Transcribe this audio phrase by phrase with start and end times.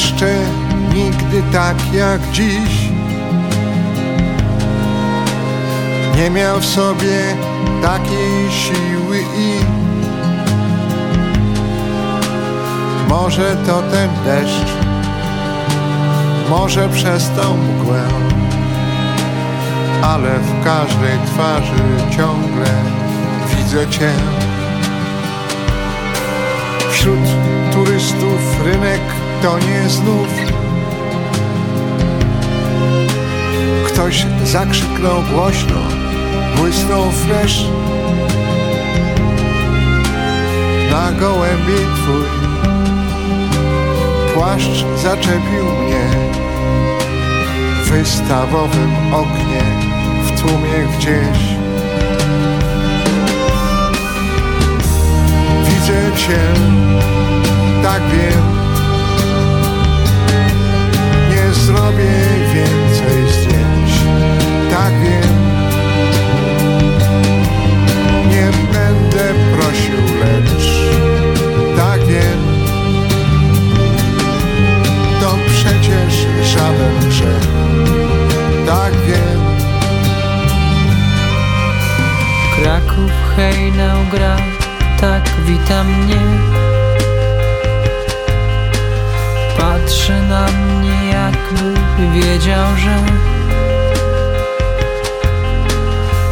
[0.00, 0.36] Jeszcze
[0.94, 2.90] nigdy tak jak dziś.
[6.16, 7.36] Nie miał w sobie
[7.82, 9.60] takiej siły i
[13.08, 14.72] Może to ten deszcz
[16.50, 18.02] Może przez tą mgłę
[20.02, 22.66] Ale w każdej twarzy ciągle
[23.56, 24.12] widzę Cię.
[26.90, 27.24] Wśród
[27.72, 30.28] turystów rynek to nie znów.
[33.86, 35.80] Ktoś zakrzyknął głośno,
[36.56, 37.64] błysnął fresz
[40.90, 42.24] Na gołębi twój
[44.34, 46.30] płaszcz zaczepił mnie.
[47.84, 49.62] W wystawowym oknie
[50.24, 51.38] w tłumie gdzieś.
[55.64, 56.40] Widzę cię,
[57.82, 58.59] tak wiem
[64.84, 65.36] tak wiem.
[68.28, 70.66] Nie będę prosił, lecz
[71.76, 72.40] tak wiem.
[75.20, 77.48] To przecież żaden grzech,
[78.66, 79.40] tak wiem.
[82.56, 84.36] Kraków hejnał gra,
[85.00, 86.20] tak wita mnie.
[89.58, 92.96] Patrzy na mnie jakby wiedział, że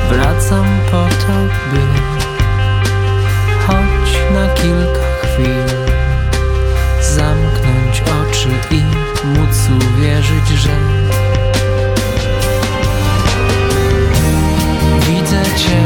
[0.09, 1.37] Wracam po to,
[1.71, 1.83] by
[3.67, 5.89] Choć na kilka chwil
[7.01, 8.83] Zamknąć oczy i
[9.27, 10.71] móc uwierzyć, że
[15.09, 15.83] Widzę Cię,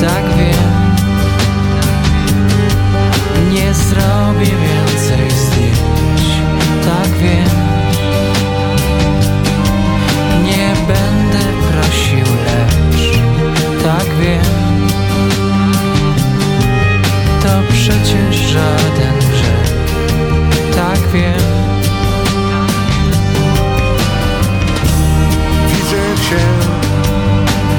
[0.00, 0.78] tak wiem.
[3.52, 6.22] Nie zrobię więcej zdjęć,
[6.84, 7.58] tak wiem.
[10.44, 12.87] Nie będę prosił, lecz
[13.88, 14.42] tak wiem.
[17.42, 19.72] To przecież żaden grzech,
[20.74, 21.40] tak wiem.
[25.68, 26.44] Widzę cię,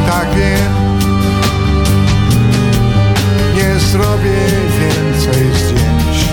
[0.07, 0.73] tak wiem.
[3.55, 4.45] Nie zrobię
[4.79, 6.29] więcej zdjęć,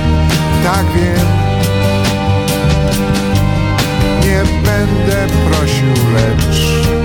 [0.64, 1.26] tak wiem.
[4.22, 6.96] Nie będę prosił, lecz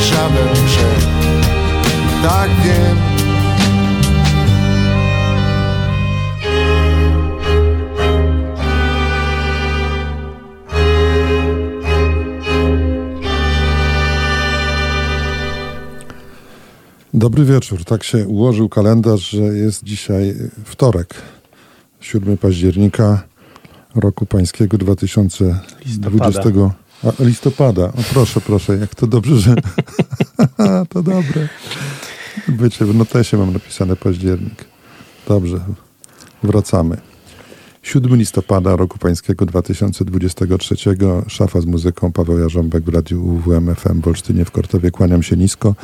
[0.00, 1.04] żaden grzech,
[2.22, 3.10] tak wiem
[17.14, 17.84] Dobry wieczór.
[17.84, 21.14] Tak się ułożył kalendarz, że jest dzisiaj wtorek,
[22.00, 23.22] 7 października
[23.94, 25.62] roku pańskiego 2020.
[25.86, 26.74] Listopada.
[27.04, 27.84] A, listopada.
[27.84, 29.54] O, proszę, proszę, jak to dobrze, że.
[30.92, 31.48] to dobre.
[32.48, 34.64] Wiecie, w notesie mam napisane październik.
[35.28, 35.60] Dobrze,
[36.42, 36.96] wracamy.
[37.82, 40.76] 7 listopada roku pańskiego 2023.
[41.26, 44.90] Szafa z muzyką Paweł Jarząbek w radiu UWM FM w Olsztynie w Kortowie.
[44.90, 45.74] Kłaniam się nisko.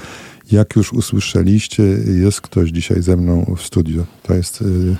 [0.52, 1.82] Jak już usłyszeliście,
[2.22, 4.06] jest ktoś dzisiaj ze mną w studiu.
[4.22, 4.96] To jest y,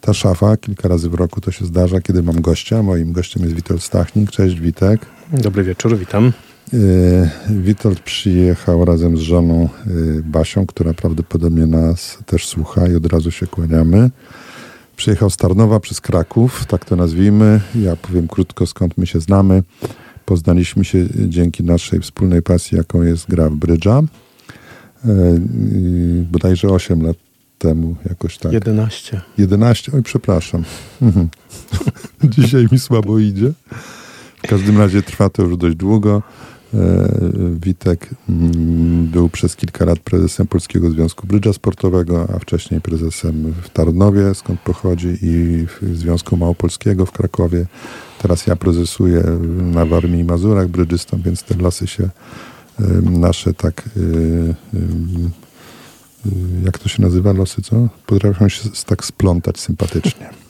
[0.00, 0.56] ta szafa.
[0.56, 2.82] Kilka razy w roku to się zdarza, kiedy mam gościa.
[2.82, 4.30] Moim gościem jest Witold Stachnik.
[4.30, 5.17] Cześć Witek.
[5.32, 6.32] Dobry wieczór, witam.
[6.74, 13.06] Y, Witold przyjechał razem z żoną y, Basią, która prawdopodobnie nas też słucha i od
[13.06, 14.10] razu się kłaniamy.
[14.96, 17.60] Przyjechał z Tarnowa przez Kraków, tak to nazwijmy.
[17.74, 19.62] Ja powiem krótko, skąd my się znamy.
[20.24, 24.02] Poznaliśmy się dzięki naszej wspólnej pasji, jaką jest gra w brydża.
[25.74, 27.16] I bodajże 8 lat
[27.58, 28.52] temu jakoś tak.
[28.52, 29.20] 11.
[29.38, 30.64] 11, oj przepraszam.
[32.24, 33.52] Dzisiaj mi słabo idzie.
[34.48, 36.22] W każdym razie trwa to już dość długo.
[36.74, 37.08] E,
[37.60, 43.68] Witek mm, był przez kilka lat prezesem Polskiego Związku Brydża Sportowego, a wcześniej prezesem w
[43.68, 47.66] Tarnowie, skąd pochodzi, i w Związku Małopolskiego w Krakowie.
[48.22, 49.22] Teraz ja prezesuję
[49.72, 52.10] na Warmii i Mazurach brydżystą, więc te losy się e,
[53.02, 54.54] nasze tak e,
[56.64, 57.88] jak to się nazywa losy, co?
[58.06, 60.47] Potrafią się tak splątać sympatycznie.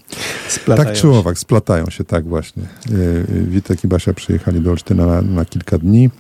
[0.49, 2.63] Splatają tak czy owak, splatają się, tak właśnie.
[3.29, 6.11] Witek i Basia przyjechali do Olsztyna na, na kilka dni.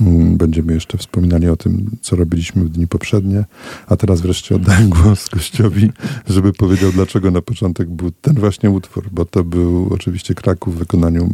[0.00, 3.44] Mm, będziemy jeszcze wspominali o tym, co robiliśmy w dni poprzednie.
[3.86, 5.92] A teraz wreszcie oddaję głos gościowi,
[6.28, 10.78] żeby powiedział, dlaczego na początek był ten właśnie utwór, bo to był oczywiście Kraków w
[10.78, 11.30] wykonaniu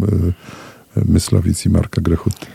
[0.96, 2.46] Myslowic i Marka Grechuty.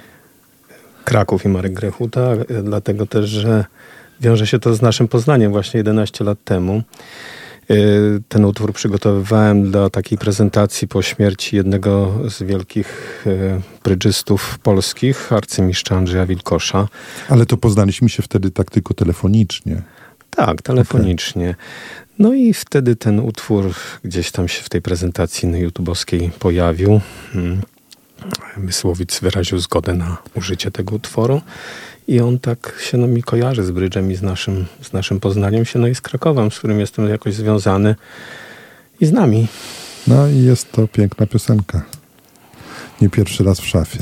[1.05, 2.31] Kraków i Marek Grechuta,
[2.63, 3.65] dlatego też, że
[4.21, 6.83] wiąże się to z naszym Poznaniem właśnie 11 lat temu.
[7.71, 15.33] Y, ten utwór przygotowywałem do takiej prezentacji po śmierci jednego z wielkich y, brydżystów polskich,
[15.33, 16.87] arcymistrza Andrzeja Wilkosza.
[17.29, 19.81] Ale to poznaliśmy się wtedy tak tylko telefonicznie.
[20.29, 21.49] Tak, telefonicznie.
[21.49, 21.65] Okay.
[22.19, 23.73] No i wtedy ten utwór
[24.03, 27.01] gdzieś tam się w tej prezentacji na YouTube'owskiej pojawił.
[27.33, 27.61] Hmm.
[28.57, 31.41] Mysłowic wyraził zgodę na użycie tego utworu.
[32.07, 35.65] I on tak się no, mi kojarzy z Brydżem i z naszym, z naszym Poznaniem
[35.65, 37.95] się, no i z Krakowem, z którym jestem jakoś związany
[39.01, 39.47] i z nami.
[40.07, 41.81] No i jest to piękna piosenka.
[43.01, 43.99] Nie pierwszy raz w szafie.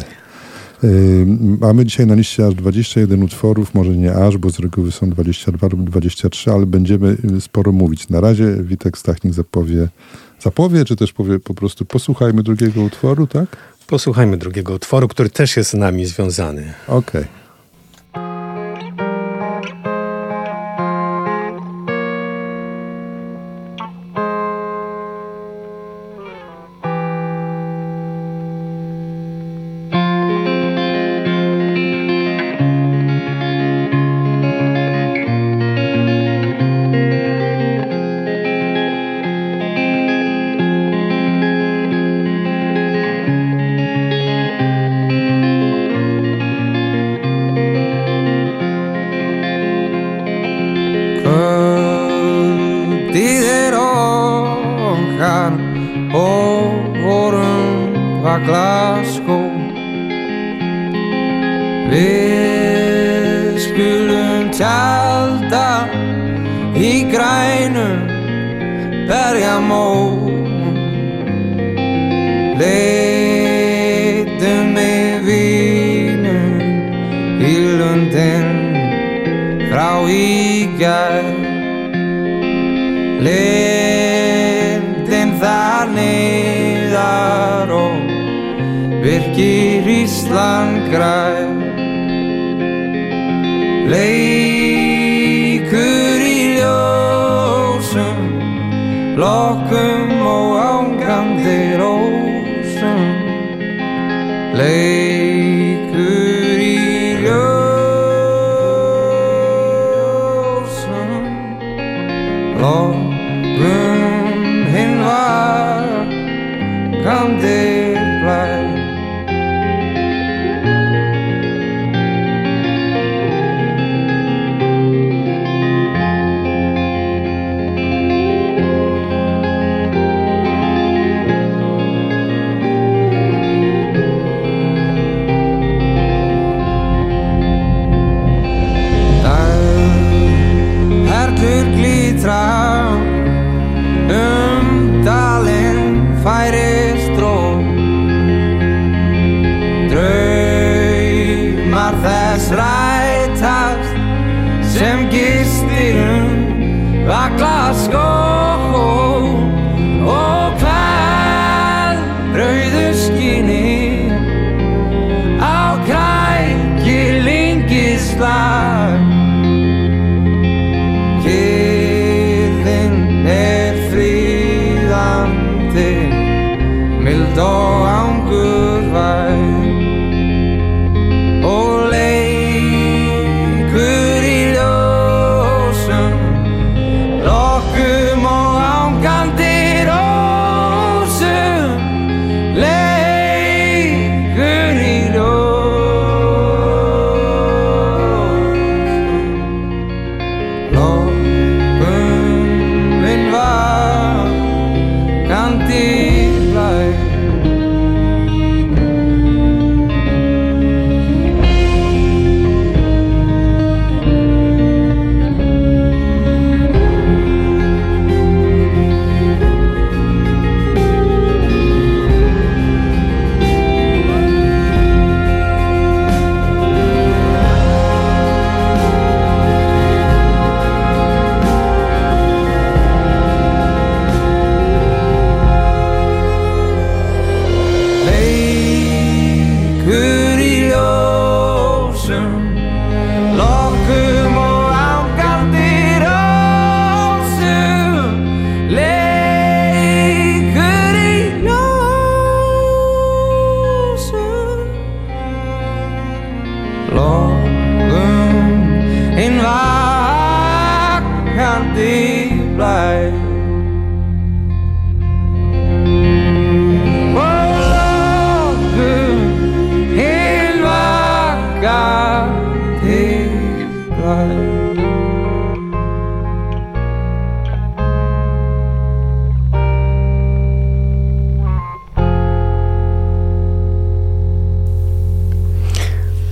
[0.84, 1.26] Yy,
[1.60, 5.68] mamy dzisiaj na liście aż 21 utworów, może nie aż, bo z reguły są 22
[5.68, 8.10] lub 23, ale będziemy sporo mówić.
[8.10, 9.88] Na razie Witek Stachnik zapowie,
[10.40, 13.58] zapowie, czy też powie po prostu posłuchajmy drugiego utworu, tak?
[13.88, 16.74] Posłuchajmy drugiego utworu, który też jest z nami związany.
[16.88, 17.22] Okej.
[17.22, 17.43] Okay.
[58.24, 59.50] var Glasgow.
[61.92, 65.68] Við skulum tælda
[66.80, 68.00] í grænum
[69.10, 69.90] bergamó
[72.62, 76.56] Leitum með vínum
[77.44, 78.50] í lundin
[79.68, 81.28] frá ígjær
[83.28, 83.73] Leitum
[89.04, 91.54] virkir Ísland græn.
[93.92, 95.00] Leikur
[96.24, 98.20] í ljósum
[99.20, 103.02] lokkum og ángandi rósum.
[104.58, 105.03] Leikur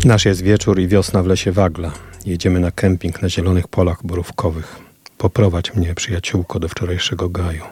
[0.06, 1.92] Nasz jest wieczór i wiosna w lesie Wagla.
[2.26, 4.80] Jedziemy na kemping na zielonych polach borówkowych.
[5.18, 7.64] Poprowadź mnie, przyjaciółko, do wczorajszego gaju.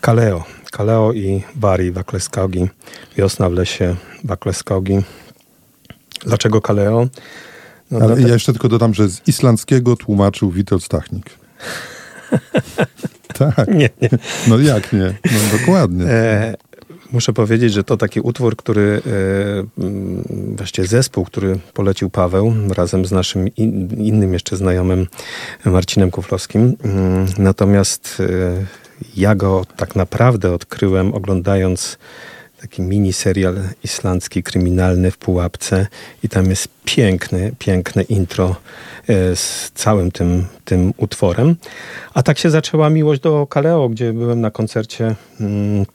[0.00, 0.44] Kaleo.
[0.72, 2.68] Kaleo i Bari Wakleskogi.
[3.16, 5.02] Wiosna w lesie Wakleskogi.
[6.20, 7.08] Dlaczego Kaleo?
[7.90, 11.30] No, Ale ja jeszcze tylko dodam, że z islandzkiego tłumaczył Witold Stachnik.
[13.38, 13.68] tak.
[13.68, 14.08] Nie, nie.
[14.48, 15.14] No jak nie?
[15.24, 16.06] No dokładnie.
[16.06, 16.54] E,
[17.12, 20.24] Muszę powiedzieć, że to taki utwór, który, e, mm,
[20.56, 23.48] właściwie zespół, który polecił Paweł razem z naszym
[23.96, 25.06] innym jeszcze znajomym
[25.64, 26.76] Marcinem Kuflowskim.
[26.84, 28.66] Mm, natomiast e,
[29.16, 31.98] ja go tak naprawdę odkryłem oglądając
[32.60, 35.86] taki mini serial islandzki, kryminalny w Pułapce
[36.22, 38.56] i tam jest piękny, piękne intro
[39.08, 41.56] e, z całym tym, tym utworem.
[42.14, 45.86] A tak się zaczęła miłość do Kaleo, gdzie byłem na koncercie mm,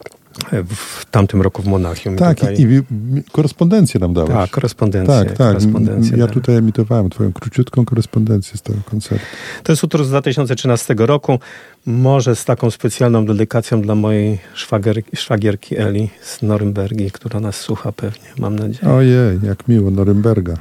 [0.75, 2.15] w tamtym roku w Monachium.
[2.15, 2.55] Tak, i, tutaj...
[2.55, 4.31] i, i, korespondencję nam dałeś.
[4.31, 5.15] Tak, korespondencję.
[5.15, 5.47] Tak, tak.
[5.47, 9.25] Korespondencję ja tutaj emitowałem twoją króciutką korespondencję z tego koncertu.
[9.63, 11.39] To jest utwór z 2013 roku.
[11.85, 17.91] Może z taką specjalną dedykacją dla mojej szwagierki, szwagierki Eli z Norymbergi, która nas słucha
[17.91, 18.93] pewnie, mam nadzieję.
[18.93, 20.57] Ojej, jak miło, Norymberga.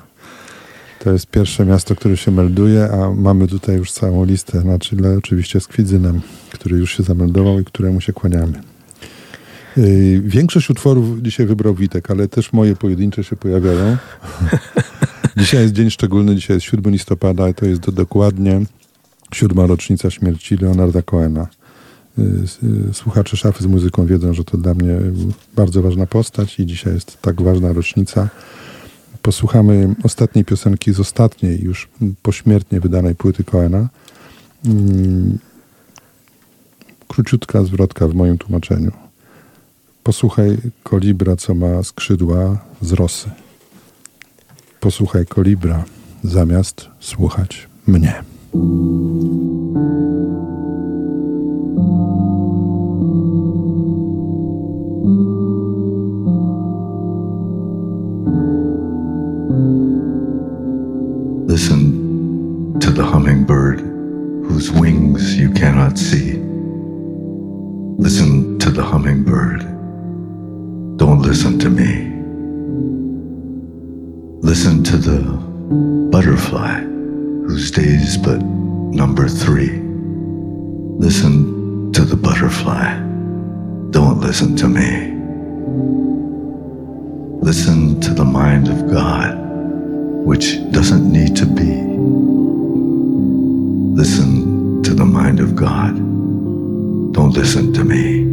[0.99, 5.19] To jest pierwsze miasto, które się melduje, a mamy tutaj już całą listę, na czele
[5.19, 6.21] oczywiście z Kwidzynem,
[6.53, 8.63] który już się zameldował i któremu się kłaniamy.
[9.79, 13.97] Y, większość utworów dzisiaj wybrał Witek, ale też moje pojedyncze się pojawiają.
[15.37, 18.61] dzisiaj jest dzień szczególny, dzisiaj jest 7 listopada, to jest dokładnie
[19.35, 21.47] siódma rocznica śmierci Leonarda Cohena.
[22.19, 22.23] Y,
[22.91, 24.95] y, słuchacze szafy z muzyką wiedzą, że to dla mnie
[25.57, 28.29] bardzo ważna postać i dzisiaj jest tak ważna rocznica.
[29.23, 31.89] Posłuchamy ostatniej piosenki z ostatniej, już
[32.23, 33.89] pośmiertnie wydanej płyty Cohena.
[34.67, 35.39] Mm,
[37.09, 39.08] króciutka zwrotka w moim tłumaczeniu.
[40.09, 43.31] Posłuchaj kolibra, co ma skrzydła z rosy.
[44.81, 45.85] Posłuchaj kolibra,
[46.25, 48.15] zamiast słuchać mnie.
[61.49, 61.93] Listen
[62.81, 63.83] to the hummingbird
[64.49, 66.39] whose wings you cannot see.
[67.99, 69.78] Listen to the hummingbird
[70.99, 72.13] Don't listen to me.
[74.43, 75.21] Listen to the
[76.11, 79.81] butterfly whose day's but number three.
[80.99, 82.99] Listen to the butterfly.
[83.91, 85.15] Don't listen to me.
[87.45, 89.39] Listen to the mind of God,
[90.27, 91.75] which doesn't need to be.
[93.97, 95.95] Listen to the mind of God.
[97.13, 98.28] Don't listen to me.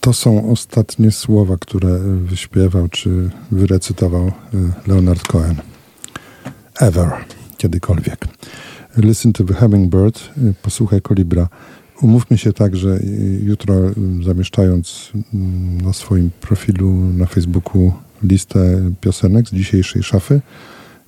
[0.00, 4.32] To są ostatnie słowa, które wyśpiewał czy wyrecytował e,
[4.86, 5.56] Leonard Cohen.
[6.80, 7.12] Ever,
[7.56, 8.18] kiedykolwiek.
[8.98, 11.48] Listen to the Hummingbird, e, posłuchaj kolibra.
[12.02, 13.00] Umówmy się tak, że e,
[13.44, 13.74] jutro
[14.24, 20.40] zamieszczając mm, na swoim profilu na Facebooku listę piosenek z dzisiejszej szafy,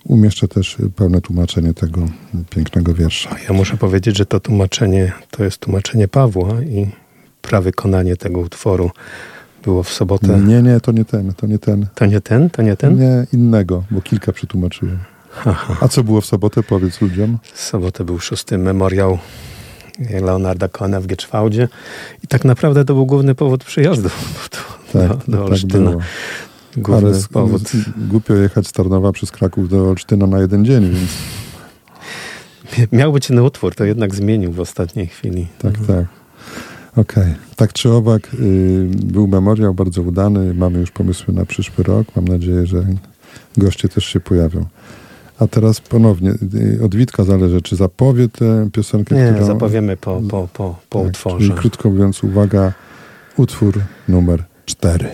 [0.04, 2.08] umieszczę też pełne tłumaczenie tego
[2.50, 3.36] pięknego wiersza.
[3.48, 6.86] Ja muszę powiedzieć, że to tłumaczenie to jest tłumaczenie Pawła i
[7.42, 8.90] prawykonanie tego utworu
[9.64, 10.40] było w sobotę.
[10.40, 11.86] Nie, nie, to nie ten, to nie ten.
[11.94, 12.50] To nie ten?
[12.50, 12.98] To nie ten?
[12.98, 14.98] Nie, innego, bo kilka przetłumaczyłem.
[15.80, 17.38] A co było w sobotę, powiedz ludziom?
[17.54, 19.18] W sobotę był szósty memoriał
[20.20, 21.68] Leonarda Cohena w Gieczwałdzie
[22.24, 24.08] i tak naprawdę to był główny powód przyjazdu
[24.92, 25.90] do, tak, do, do tak Olsztyna.
[25.90, 26.02] Było.
[26.76, 27.62] Główny Ale powód.
[27.96, 31.10] głupio jechać z Tarnowa przez Kraków do Olsztyna na jeden dzień, więc...
[32.92, 35.46] Miał być inny utwór, to jednak zmienił w ostatniej chwili.
[35.58, 35.86] Tak, mhm.
[35.86, 36.20] tak.
[36.96, 37.34] Okej, okay.
[37.56, 40.54] tak czy owak, y, był memoriał bardzo udany.
[40.54, 42.06] Mamy już pomysły na przyszły rok.
[42.16, 42.86] Mam nadzieję, że
[43.56, 44.66] goście też się pojawią.
[45.40, 49.46] A teraz ponownie, y, od Witka zależy, czy zapowie tę piosenkę, Nie, którą...
[49.46, 51.54] zapowiemy po, po, po, po tak, utworze.
[51.54, 52.72] Krótko mówiąc, uwaga,
[53.36, 55.08] utwór numer cztery.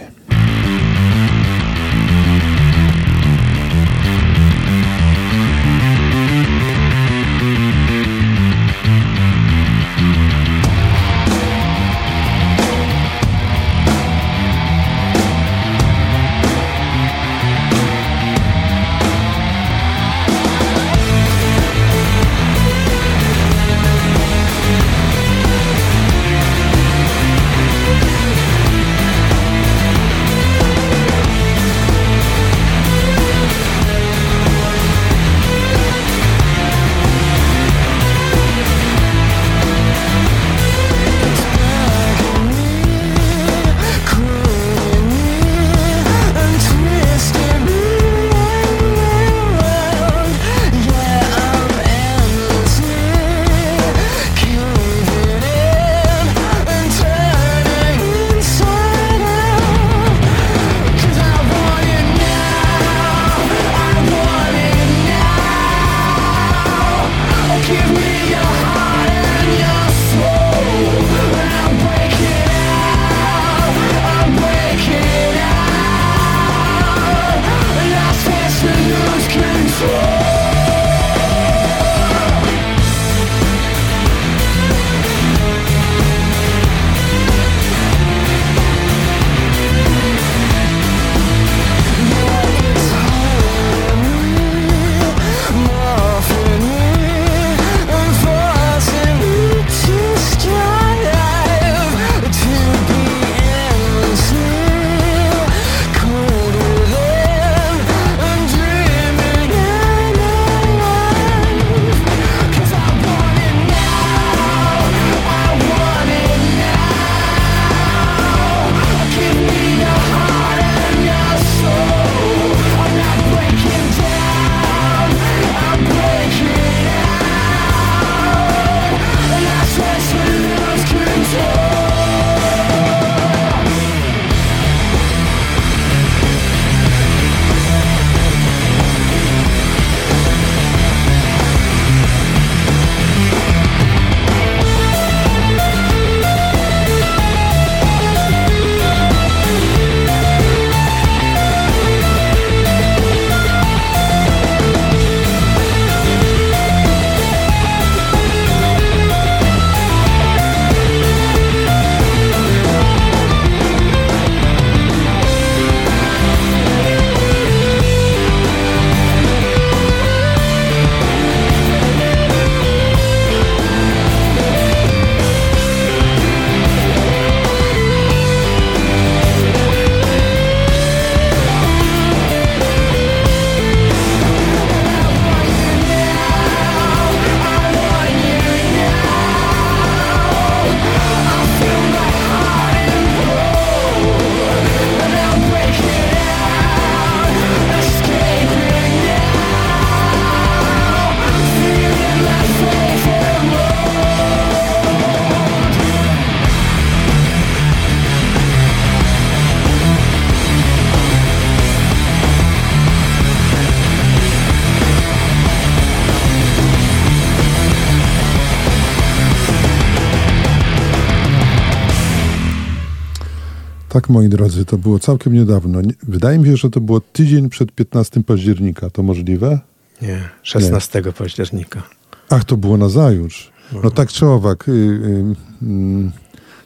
[224.06, 225.78] Tak, moi drodzy, to było całkiem niedawno.
[226.02, 228.90] Wydaje mi się, że to było tydzień przed 15 października.
[228.90, 229.60] To możliwe?
[230.02, 231.12] Nie, 16 Nie.
[231.12, 231.82] października.
[232.30, 233.52] Ach, to było na zajutrz.
[233.72, 234.68] No, no tak czy owak.
[234.68, 236.10] Y, y, y,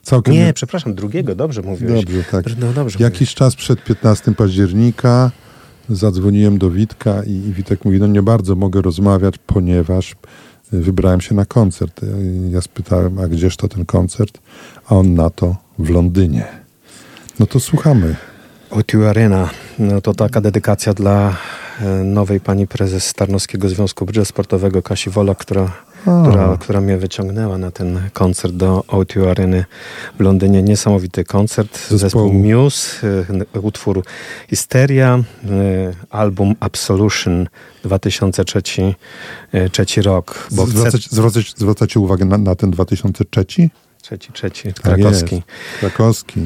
[0.03, 0.35] całkiem...
[0.35, 2.05] Nie, przepraszam, drugiego, dobrze mówiłeś.
[2.05, 2.44] Dobrze, tak.
[2.59, 3.35] No, dobrze Jakiś mówiłeś.
[3.35, 5.31] czas przed 15 października
[5.88, 10.16] zadzwoniłem do Witka i, i Witek mówi, no nie bardzo mogę rozmawiać, ponieważ
[10.72, 12.00] wybrałem się na koncert.
[12.50, 14.38] Ja spytałem, a gdzież to ten koncert?
[14.87, 16.60] A on na to w Londynie.
[17.40, 18.16] No to słuchamy.
[18.70, 19.50] O2 Arena.
[19.79, 21.37] No to taka dedykacja dla
[21.81, 27.59] e, nowej pani prezes Tarnowskiego Związku Brydża Sportowego Kasi Wola, która, która, która mnie wyciągnęła
[27.59, 29.64] na ten koncert do O2 Areny
[30.18, 30.62] w Londynie.
[30.62, 31.79] Niesamowity koncert.
[31.79, 33.07] Zespołu, Zespół Muse,
[33.55, 34.03] e, utwór
[34.50, 35.22] Hysteria, e,
[36.11, 37.48] album Absolution
[37.85, 38.62] 2003
[39.72, 40.48] trzeci rok.
[40.50, 41.16] Bo zwracać, chcę...
[41.16, 43.44] zwracać, zwracacie uwagę na, na ten 2003?
[44.11, 45.42] Trzeci, trzeci, krakowski.
[45.42, 46.40] Tak krakowski.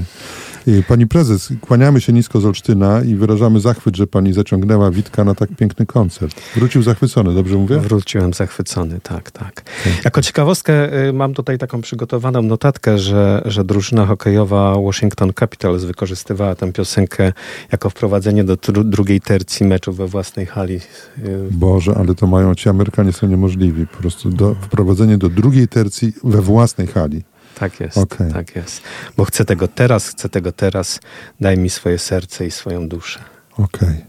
[0.89, 5.35] Pani prezes, kłaniamy się nisko z Olsztyna i wyrażamy zachwyt, że pani zaciągnęła Witka na
[5.35, 6.41] tak piękny koncert.
[6.55, 7.79] Wrócił zachwycony, dobrze mówię?
[7.79, 9.63] Wróciłem zachwycony, tak, tak.
[10.05, 16.55] Jako ciekawostkę y, mam tutaj taką przygotowaną notatkę, że, że drużyna hokejowa Washington Capitals wykorzystywała
[16.55, 17.33] tę piosenkę
[17.73, 20.81] jako wprowadzenie do drugiej tercji meczu we własnej hali.
[21.19, 23.87] Y, Boże, ale to mają ci Amerykanie są niemożliwi.
[23.87, 27.23] Po prostu do, wprowadzenie do drugiej tercji we własnej hali.
[27.55, 28.33] Tak jest, okay.
[28.33, 28.83] tak jest.
[29.17, 31.01] Bo chcę tego teraz, chcę tego teraz.
[31.41, 33.21] Daj mi swoje serce i swoją duszę.
[33.53, 33.89] Okej.
[33.89, 34.05] Okay.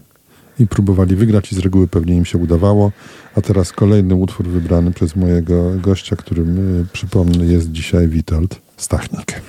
[0.58, 2.92] I próbowali wygrać i z reguły pewnie im się udawało.
[3.34, 9.42] A teraz kolejny utwór wybrany przez mojego gościa, którym, y, przypomnę, jest dzisiaj Witold Stachnik.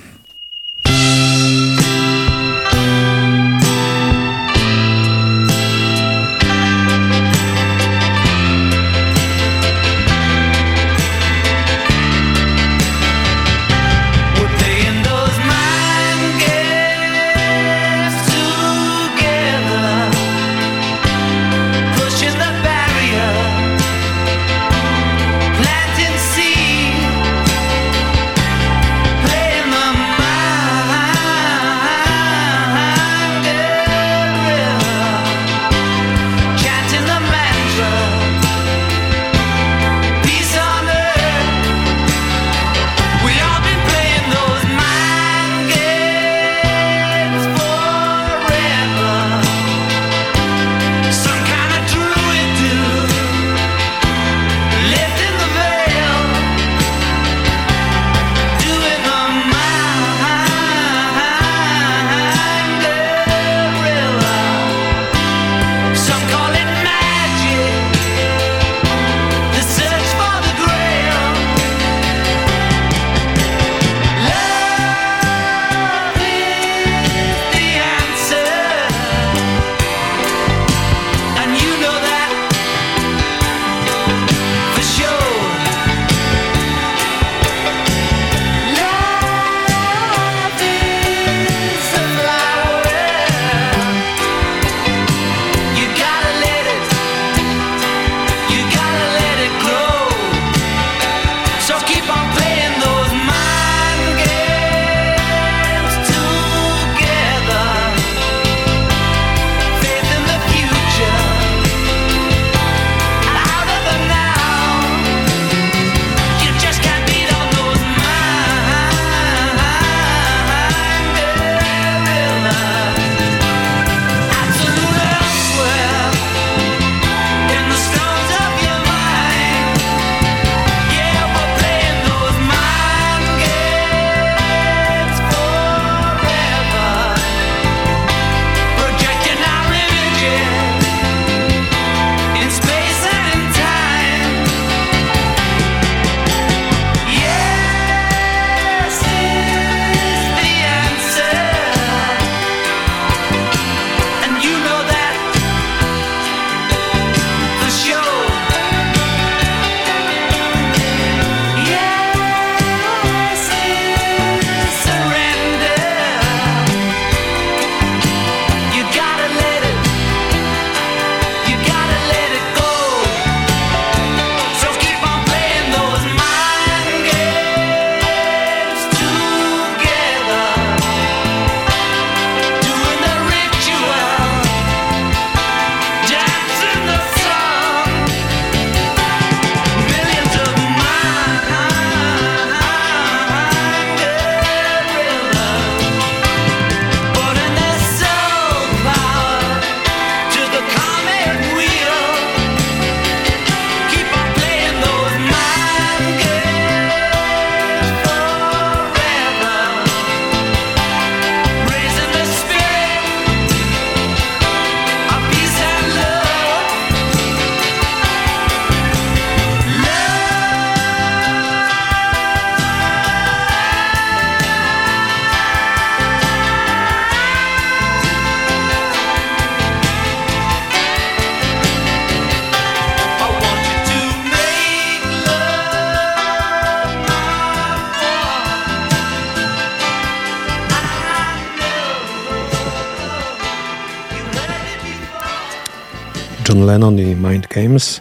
[246.78, 248.00] Lennon i Mind Games.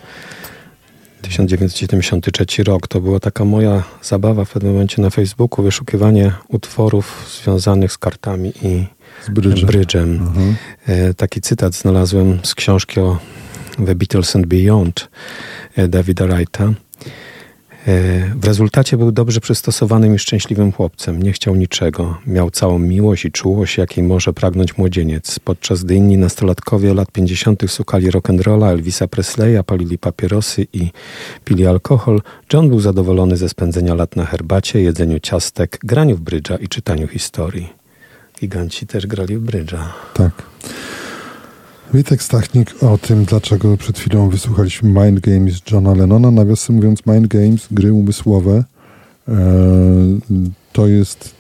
[1.21, 2.87] 1973 rok.
[2.87, 8.53] To była taka moja zabawa w pewnym momencie na Facebooku, wyszukiwanie utworów związanych z kartami
[8.61, 8.85] i
[9.25, 9.67] z brydżem.
[9.67, 10.11] brydżem.
[10.11, 10.55] Mhm.
[10.87, 13.19] E, taki cytat znalazłem z książki o
[13.85, 15.09] The Beatles and Beyond
[15.75, 16.73] e, Davida Wrighta.
[17.87, 17.91] E,
[18.35, 21.23] w rezultacie był dobrze przystosowanym i szczęśliwym chłopcem.
[21.23, 22.17] Nie chciał niczego.
[22.27, 25.39] Miał całą miłość i czułość, jakiej może pragnąć młodzieniec.
[25.39, 27.71] Podczas gdy inni nastolatkowie lat 50.
[27.71, 30.91] słuchali rock'n'rolla, Elvisa Presleya, palili papierosy i
[31.45, 32.21] pili alkohol,
[32.53, 37.07] John był zadowolony ze spędzenia lat na herbacie, jedzeniu ciastek, graniu w brydża i czytaniu
[37.07, 37.69] historii.
[38.39, 39.93] Giganci też grali w brydża.
[40.13, 40.31] Tak.
[41.93, 46.31] Witek Stachnik o tym, dlaczego przed chwilą wysłuchaliśmy Mind Games Johna Lennona.
[46.31, 48.63] Nawiasem mówiąc, Mind Games, gry umysłowe,
[49.27, 49.33] e,
[50.73, 51.35] to jest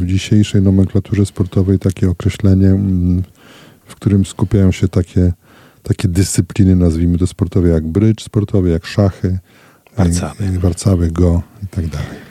[0.00, 2.78] w dzisiejszej nomenklaturze sportowej takie określenie,
[3.86, 5.32] w którym skupiają się takie,
[5.82, 9.38] takie dyscypliny, nazwijmy to sportowe, jak brycz sportowy, jak szachy,
[9.96, 12.30] warcawy, jak warcawy go i tak dalej.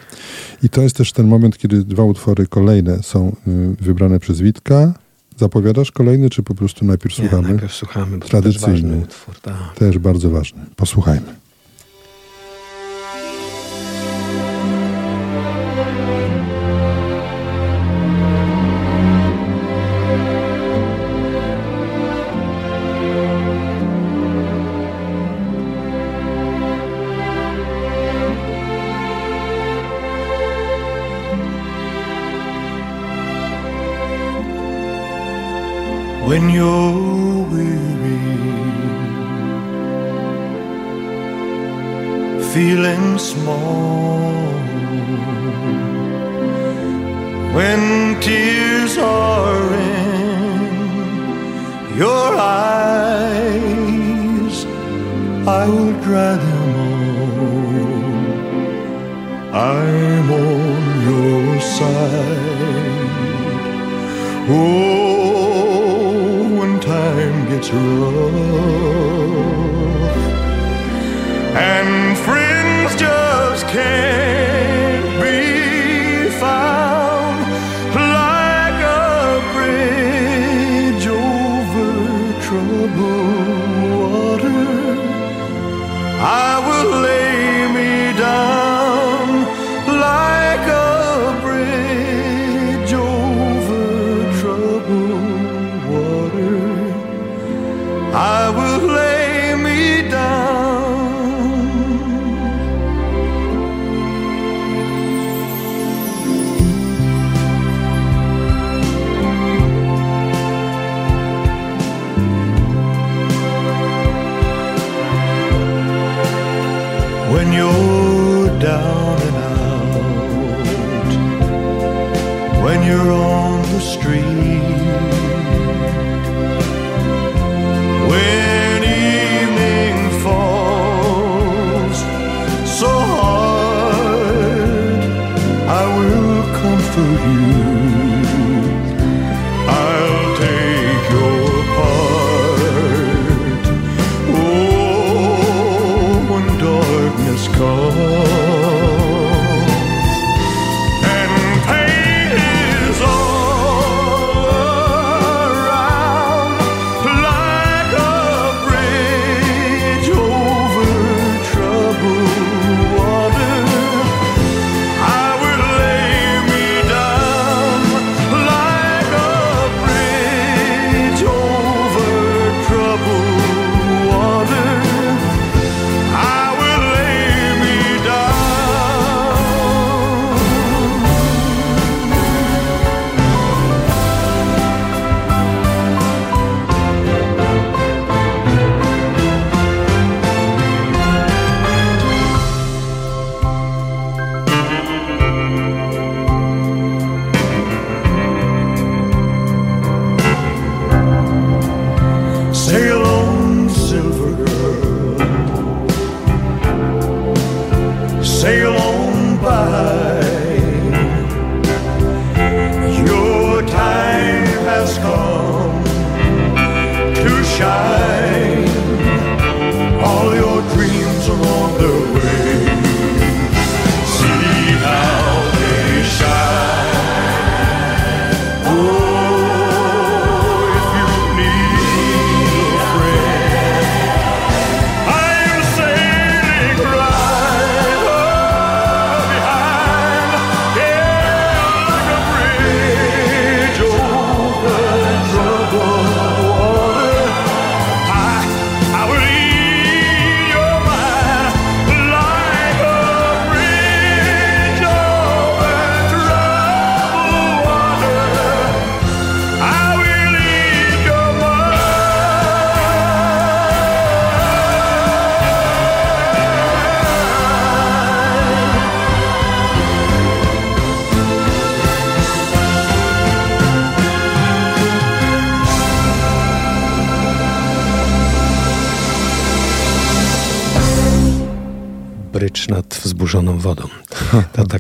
[0.64, 4.94] I to jest też ten moment, kiedy dwa utwory kolejne są y, wybrane przez Witka.
[5.40, 7.50] Zapowiadasz kolejny, czy po prostu najpierw Nie, słuchamy?
[7.50, 8.96] najpierw słuchamy, bo Tradycyjny.
[8.96, 9.74] Też, utwór, tak.
[9.76, 10.66] też bardzo ważny.
[10.76, 11.36] Posłuchajmy.
[36.30, 38.20] When you're weary,
[42.54, 44.30] feeling small,
[47.56, 47.82] when
[48.22, 50.62] tears are in
[51.98, 53.46] your eyes,
[55.48, 56.76] I will dry them
[57.26, 57.90] all.
[59.52, 62.50] I'm on your side.
[64.52, 65.19] Oh,
[67.62, 68.40] it's rough
[71.58, 77.40] and friends just can't be found
[78.16, 81.92] like a bridge over
[82.46, 83.28] troubled
[83.92, 84.64] water.
[86.22, 86.69] I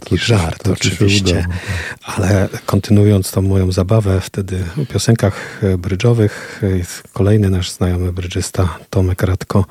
[0.09, 1.45] taki to żart to oczywiście,
[2.03, 6.61] ale kontynuując tą moją zabawę, wtedy w piosenkach brydżowych
[7.13, 9.65] kolejny nasz znajomy brydżysta Tomek Radko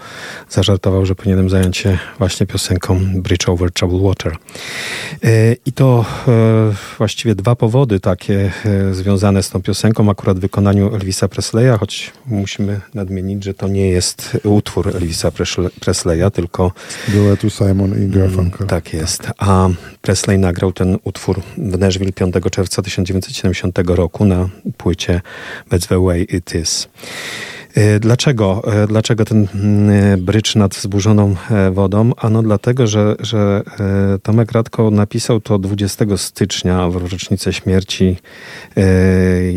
[0.51, 4.37] zażartował, że powinienem zająć się właśnie piosenką Bridge Over Troubled Water.
[5.25, 10.41] E, I to e, właściwie dwa powody takie e, związane z tą piosenką, akurat w
[10.41, 15.31] wykonaniu Elvisa Presleya, choć musimy nadmienić, że to nie jest utwór Elvisa
[15.81, 16.73] Presleya, tylko
[17.09, 18.67] duetu Simon i Garfunkel.
[18.67, 19.31] Tak jest.
[19.39, 19.69] A
[20.09, 25.21] Presley nagrał ten utwór w Nashville 5 czerwca 1970 roku na płycie
[25.71, 26.89] That's the Way It Is.
[27.75, 32.11] E, dlaczego, e, dlaczego ten mm, brycz nad wzburzoną e, wodą?
[32.17, 33.63] Ano dlatego, że, że
[34.23, 38.17] Tomek Radko napisał to 20 stycznia w rocznicę śmierci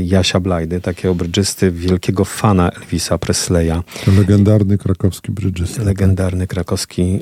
[0.06, 3.84] Jasia Blajdy, takiego brydżysty, wielkiego fana Elvisa Presleya.
[4.18, 5.78] Legendarny krakowski brydżysta.
[5.78, 5.86] Tak.
[5.86, 7.20] Legendarny krakowski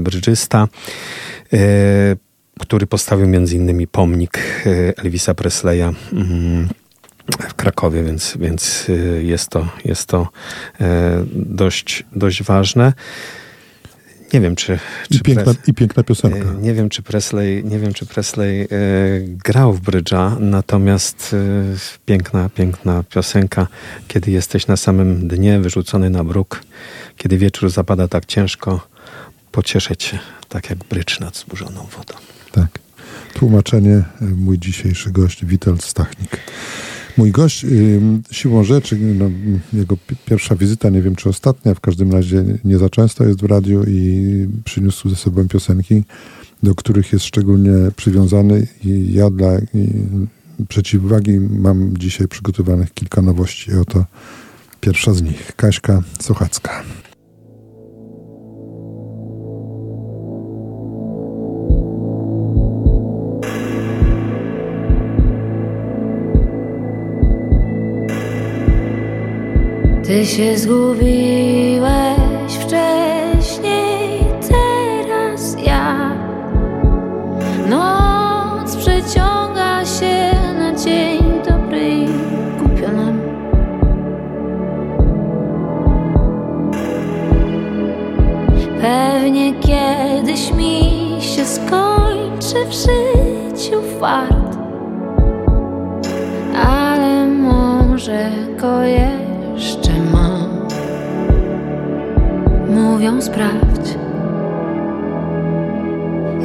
[0.00, 0.68] brydżysta
[2.58, 4.64] który postawił między innymi pomnik
[4.96, 6.68] Elvisa Presleya mm,
[7.48, 10.28] w Krakowie, więc, więc y, jest to, jest to
[10.80, 12.92] e, dość, dość ważne.
[14.32, 14.78] Nie wiem, czy.
[15.12, 15.56] czy I, piękna, Pres...
[15.68, 16.48] I piękna piosenka.
[16.50, 18.66] E, nie wiem, czy Presley, nie wiem, czy Presley e,
[19.20, 23.66] grał w brydża, natomiast e, piękna, piękna piosenka,
[24.08, 26.62] kiedy jesteś na samym dnie, wyrzucony na bruk,
[27.16, 28.88] kiedy wieczór zapada tak ciężko,
[29.52, 30.18] pocieszę cię,
[30.48, 32.14] tak jak brydż nad zburzoną wodą.
[32.52, 32.78] Tak.
[33.34, 36.40] Tłumaczenie e, mój dzisiejszy gość, Witold Stachnik.
[37.16, 37.66] Mój gość
[38.30, 39.30] siłą rzeczy, no,
[39.72, 43.44] jego pierwsza wizyta, nie wiem czy ostatnia, w każdym razie nie za często jest w
[43.44, 46.02] radiu i przyniósł ze sobą piosenki,
[46.62, 49.50] do których jest szczególnie przywiązany i ja dla
[50.68, 53.72] przeciwwagi mam dzisiaj przygotowanych kilka nowości.
[53.74, 54.04] Oto
[54.80, 56.84] pierwsza z nich, Kaśka Sochacka.
[70.28, 76.14] Się zgubiłeś wcześniej, teraz ja.
[77.68, 82.08] Noc przeciąga się na dzień dobry i.
[88.80, 94.56] Pewnie kiedyś mi się skończy w życiu fart,
[96.68, 98.82] ale może go
[102.98, 103.94] Mówią sprawdź,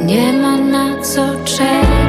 [0.06, 2.03] nie ma na co czekać.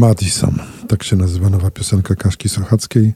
[0.00, 0.54] Madison.
[0.88, 3.12] Tak się nazywa nowa piosenka Kaszki Sochackiej,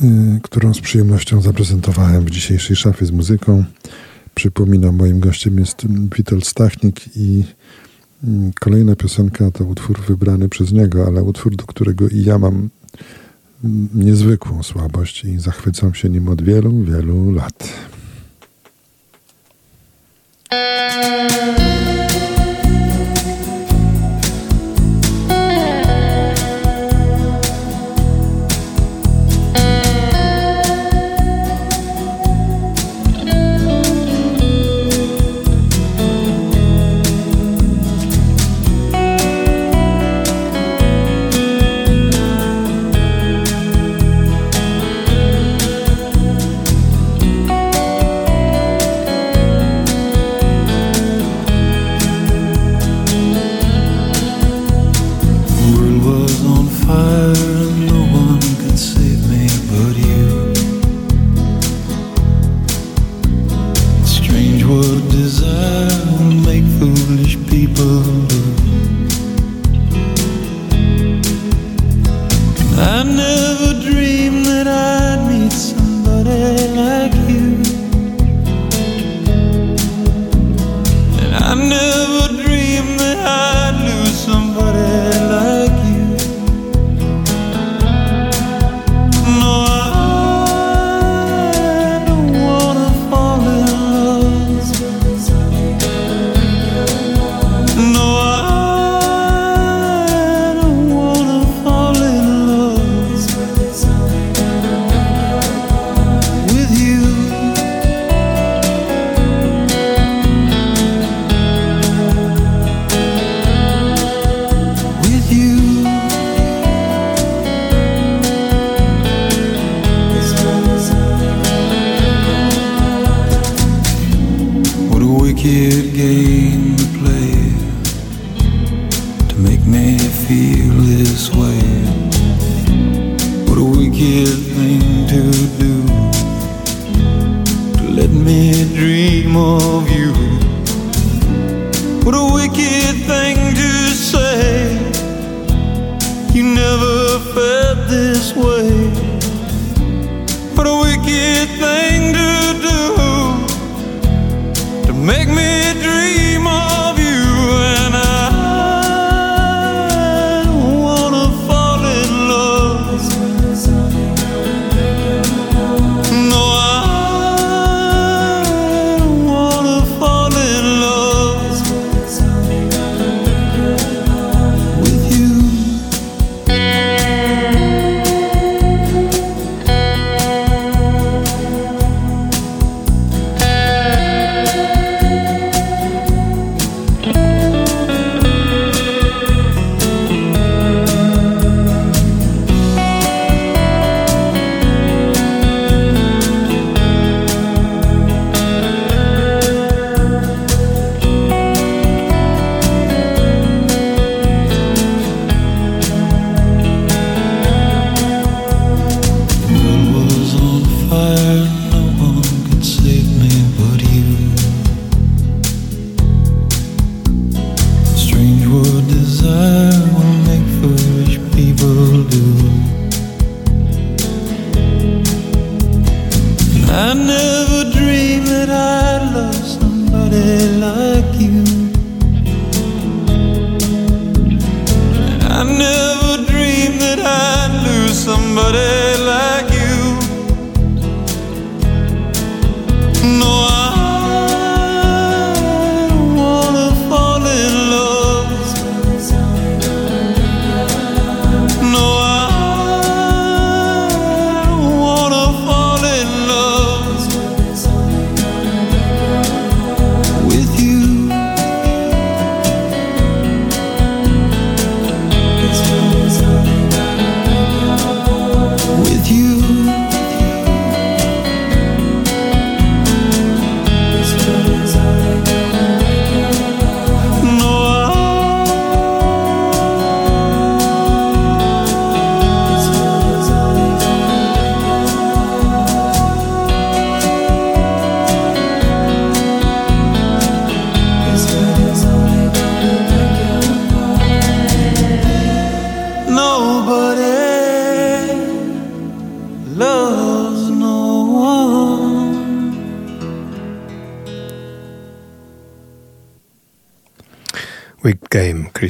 [0.00, 3.64] yy, którą z przyjemnością zaprezentowałem w dzisiejszej szafie z muzyką.
[4.34, 5.86] Przypominam, moim gościem jest
[6.16, 7.44] Witold Stachnik i
[8.22, 12.68] yy, kolejna piosenka to utwór wybrany przez niego, ale utwór, do którego i ja mam
[13.64, 17.68] yy, niezwykłą słabość i zachwycam się nim od wielu, wielu lat.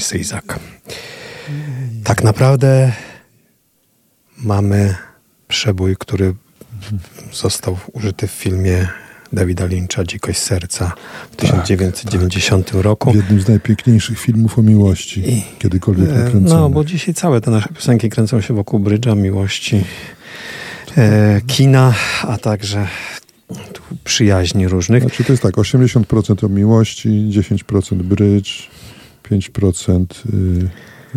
[0.02, 0.44] Chris Isaac.
[2.04, 2.92] Tak naprawdę
[4.38, 4.94] mamy
[5.48, 6.34] przebój, który
[7.32, 8.88] został użyty w filmie
[9.32, 10.92] Dawida Lyncha Dzikość Serca
[11.30, 13.12] w 1990 tak, roku.
[13.12, 16.48] W jednym z najpiękniejszych filmów o miłości, I, kiedykolwiek e, nakręconych.
[16.48, 19.84] No, bo dzisiaj całe te nasze piosenki kręcą się wokół brydża, miłości,
[20.96, 22.88] e, kina, a także
[24.04, 25.02] przyjaźni różnych.
[25.02, 28.71] Znaczy to jest tak, 80% o miłości, 10% brydż,
[29.32, 30.06] 5%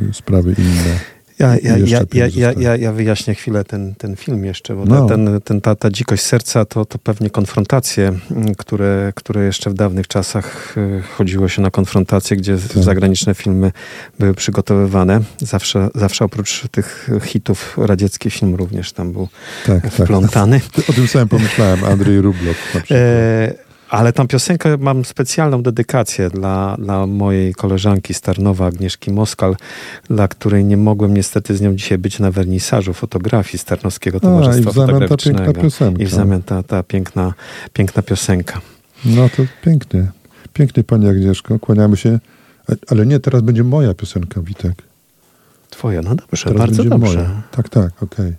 [0.10, 1.00] y, sprawy inne.
[1.40, 5.06] Ja, ja, ja, ja, ja, ja, ja wyjaśnię chwilę ten, ten film jeszcze, bo no.
[5.06, 9.74] ten, ten, ta, ta dzikość serca to, to pewnie konfrontacje, mm, które, które jeszcze w
[9.74, 12.84] dawnych czasach y, chodziło się na konfrontacje, gdzie tak.
[12.84, 13.72] zagraniczne filmy
[14.20, 15.22] były przygotowywane.
[15.38, 19.28] Zawsze, zawsze oprócz tych hitów radziecki film również tam był
[19.66, 19.92] tak, tak.
[19.92, 20.60] wplątany.
[20.76, 20.86] Tak.
[20.90, 23.00] O tym samym pomyślałem, Andrzej Rublow na przykład.
[23.00, 29.56] E ale tą piosenkę mam specjalną dedykację dla, dla mojej koleżanki z Tarnowa, Agnieszki Moskal,
[30.10, 34.70] dla której nie mogłem niestety z nią dzisiaj być na wernisażu fotografii z Tarnowskiego Towarzystwa
[34.70, 36.04] A, i w zamian ta piękna piosenka.
[36.04, 37.34] I w zamian ta, ta piękna,
[37.74, 38.62] piękna piosenka.
[39.06, 40.08] No to pięknie.
[40.54, 41.60] Pięknie Pani Agnieszko.
[41.60, 42.20] Kłaniamy się.
[42.88, 44.84] Ale nie, teraz będzie moja piosenka, Witek.
[45.70, 47.18] Twoja, no dobrze, teraz bardzo dobrze.
[47.18, 47.42] Moja.
[47.52, 48.26] Tak, tak, okej.
[48.26, 48.36] Okay.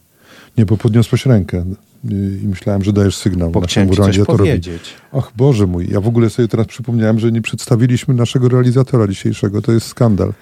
[0.59, 1.65] Nie, bo podniosłeś rękę
[2.13, 4.95] i myślałem, że dajesz sygnał Bo chciałem ci coś powiedzieć.
[5.13, 9.63] Ach, Boże mój, ja w ogóle sobie teraz przypomniałem, że nie przedstawiliśmy naszego realizatora dzisiejszego.
[9.63, 10.33] To jest skandal.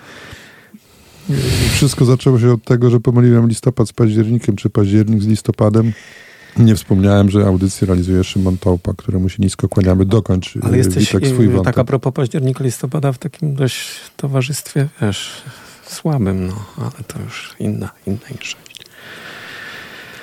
[1.72, 5.92] Wszystko zaczęło się od tego, że pomyliłem listopad z październikiem, czy październik z listopadem.
[6.56, 10.04] Nie wspomniałem, że audycję realizuje Szymon Taupa, któremu się nisko kłaniamy.
[10.04, 11.64] Dokończ Ale jesteś Witek, swój wątek.
[11.64, 15.42] tak a propos października, listopada w takim dość towarzystwie, wiesz,
[15.86, 18.56] słabym, no, ale to już inna, inna niż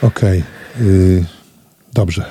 [0.01, 0.39] Okej.
[0.39, 0.61] Okay.
[0.82, 1.26] Y,
[1.93, 2.26] dobrze.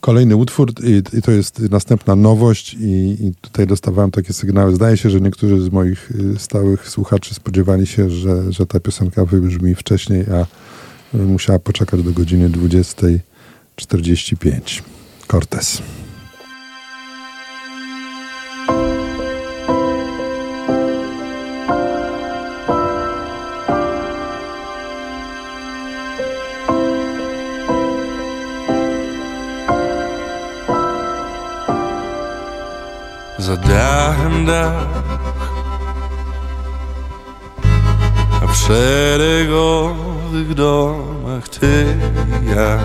[0.00, 4.74] Kolejny utwór i, to jest następna nowość i, i, tutaj dostawałem takie sygnały.
[4.74, 9.24] Zdaje się, że niektórzy z moich y, stałych słuchaczy spodziewali się, że, że ta piosenka
[9.24, 10.46] wybrzmi wcześniej, a
[11.18, 14.82] musiała poczekać do godziny 20.45.
[15.28, 15.82] Cortez.
[34.46, 34.86] Dachem dach
[38.42, 41.96] A w szeregowych domach ty
[42.42, 42.78] i ja.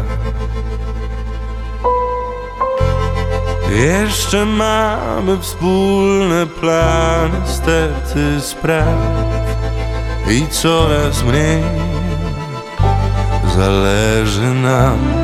[3.72, 8.98] Jeszcze mamy wspólne plany, sterty spraw
[10.30, 11.64] I coraz mniej
[13.56, 15.21] zależy nam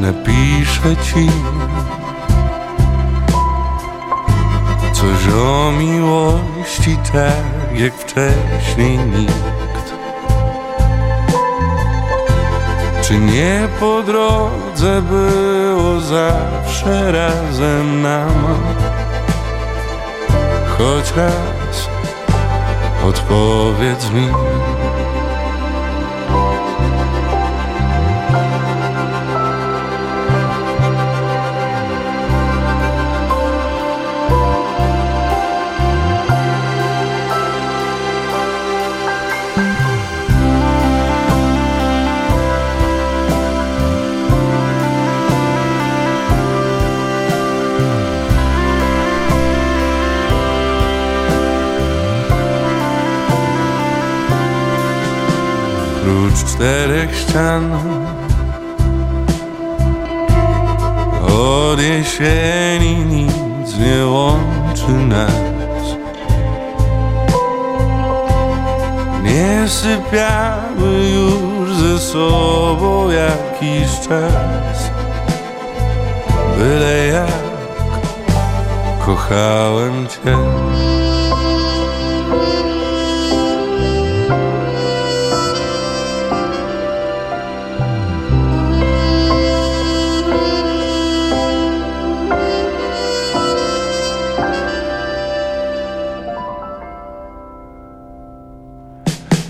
[0.00, 1.30] napiszę ci
[4.92, 9.34] Coś o miłości tak jak wcześniej nikt.
[13.02, 18.58] Czy nie po drodze było zawsze razem nam?
[20.78, 21.88] Choć raz
[23.04, 24.28] odpowiedz mi
[56.44, 57.72] czterech ścian
[61.22, 65.50] Od jesieni nic nie łączy nas.
[69.22, 74.90] Nie sypiamy już ze sobą jakiś czas
[76.58, 77.30] Byle jak
[79.06, 80.36] kochałem Cię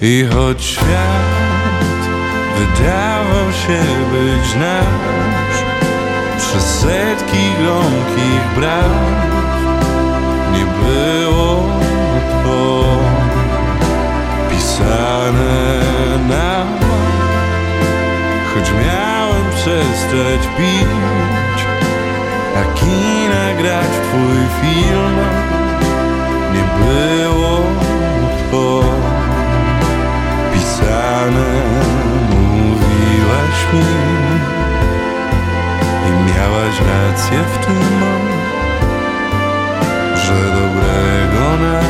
[0.03, 2.01] I choć świat
[2.59, 3.83] wydawał się
[4.13, 5.65] być nasz
[6.39, 8.91] przez setki gromkich braw
[10.53, 11.63] nie było
[12.45, 12.85] to
[14.51, 15.81] pisane
[16.29, 16.67] na
[18.55, 21.65] choć miałem przestać pić
[22.57, 25.17] a kina grać w twój film
[26.53, 27.63] nie było
[28.51, 29.10] to
[32.31, 33.85] mówiłaś mi.
[36.09, 38.11] I miałaś rację w tym
[40.31, 41.90] że dobrego nas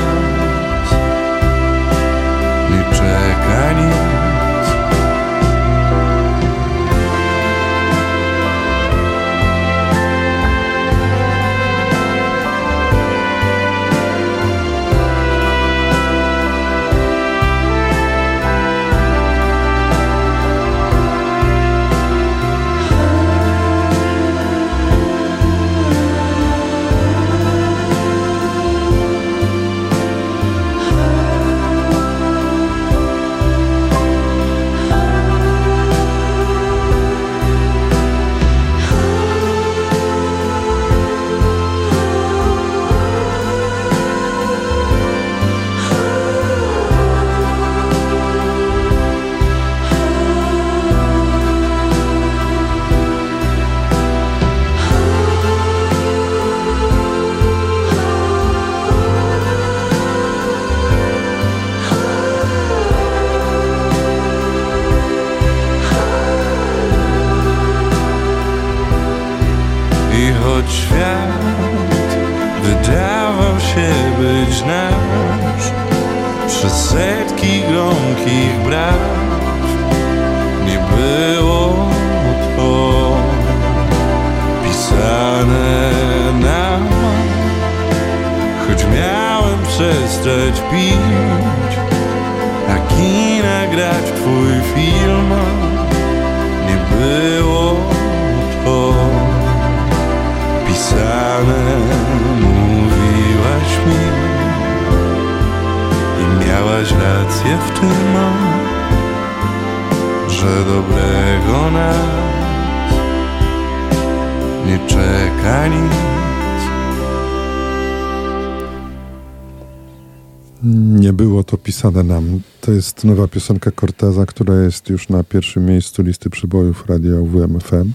[121.81, 127.15] było to jest nowa piosenka Corteza, która jest już na pierwszym miejscu listy przybojów radia
[127.15, 127.93] UWMFM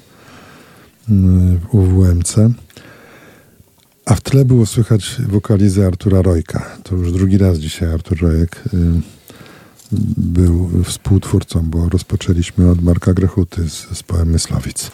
[1.08, 2.36] w UWMC.
[4.06, 6.78] A w tle było słychać wokalizę Artura Rojka.
[6.84, 8.78] To już drugi raz dzisiaj Artur Rojek y,
[10.18, 14.92] był współtwórcą, bo rozpoczęliśmy od Marka Grechuty z zespołem Myslowic.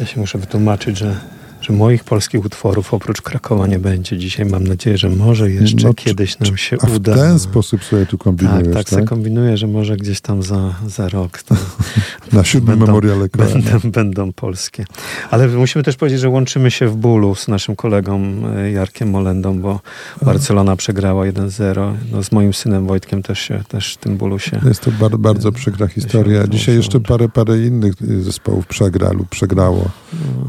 [0.00, 1.20] Ja się muszę wytłumaczyć, że,
[1.62, 4.18] że moich polskich utworów oprócz Krakowa nie będzie.
[4.18, 7.14] Dzisiaj mam nadzieję, że może jeszcze No, kiedyś nam się A w uda.
[7.14, 8.98] ten sposób sobie tu kombinujesz, tak, tak?
[9.00, 11.54] tak, kombinuję, że może gdzieś tam za, za rok to
[12.32, 14.84] Na siódmym będą, memoriale będą, będą polskie.
[15.30, 18.22] Ale musimy też powiedzieć, że łączymy się w bólu z naszym kolegą
[18.56, 19.80] e, Jarkiem Molendą, bo
[20.22, 21.94] Barcelona przegrała 1-0.
[22.12, 24.60] No, z moim synem Wojtkiem też się też w tym bólu się.
[24.66, 26.46] Jest to bar, bardzo przykra historia.
[26.46, 29.90] Dzisiaj jeszcze parę, parę innych zespołów przegra lub przegrało.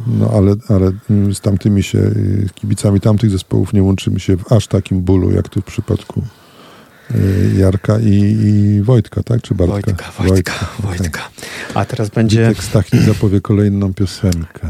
[0.07, 4.51] No ale, ale y, z tamtymi się, y, kibicami tamtych zespołów nie łączymy się w
[4.51, 6.23] aż takim bólu, jak tu w przypadku
[7.15, 9.41] y, Jarka i, i Wojtka, tak?
[9.41, 9.75] Czy Bartka?
[9.75, 11.29] Wojtka, Wojtka, Wojtka.
[11.73, 14.67] A teraz będzie Witek Stachni zapowie kolejną piosenkę.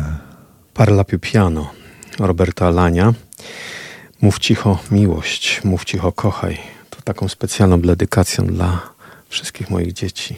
[0.73, 1.71] Parla più piano
[2.19, 3.13] Roberta Alania.
[4.21, 6.57] Mów cicho miłość, mów cicho kochaj.
[6.89, 8.81] To taką specjalną dedykacją dla
[9.29, 10.37] wszystkich moich dzieci.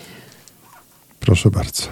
[1.19, 1.87] Proszę bardzo.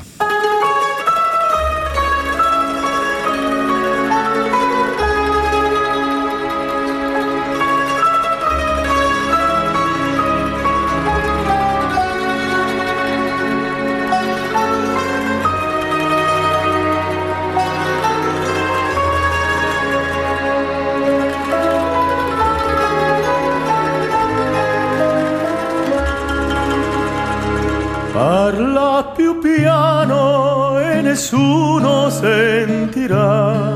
[28.14, 33.74] Parla più piano e nessuno sentirà.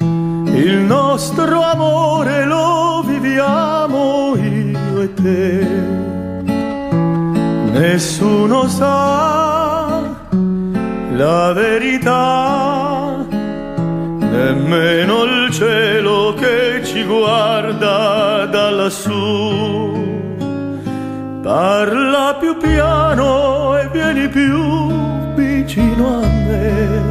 [0.00, 5.66] Il nostro amore lo viviamo io e te.
[7.70, 10.00] Nessuno sa
[11.12, 19.89] la verità, nemmeno il cielo che ci guarda da lassù.
[21.52, 27.02] Parla più piano e vieni più vicino a me.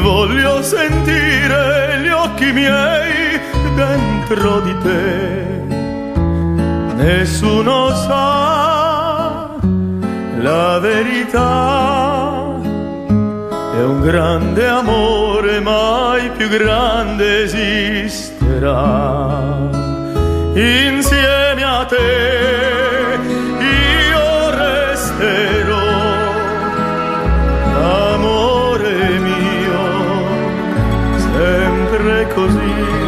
[0.00, 3.38] Voglio sentire gli occhi miei
[3.76, 5.44] dentro di te.
[6.94, 9.50] Nessuno sa
[10.38, 12.32] la verità.
[13.74, 18.72] È un grande amore, mai più grande esisterà.
[20.54, 21.43] Insieme
[21.80, 23.18] a te
[23.58, 25.90] io resterò.
[28.12, 29.86] Amore mio,
[31.18, 33.03] sempre così.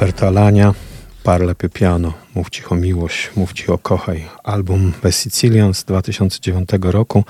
[0.00, 0.74] Roberto Alania,
[1.22, 4.24] Parle piano, Mów ci o miłość, mów ci o kochaj.
[4.44, 7.24] Album The Sicilian z 2009 roku.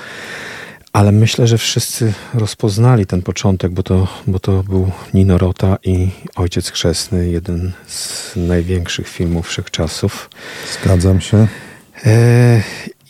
[0.93, 6.09] Ale myślę, że wszyscy rozpoznali ten początek, bo to, bo to był Nino Rota i
[6.37, 10.31] Ojciec Chrzestny, jeden z największych filmów wszechczasów.
[10.83, 11.47] Zgadzam się.
[12.07, 12.63] E,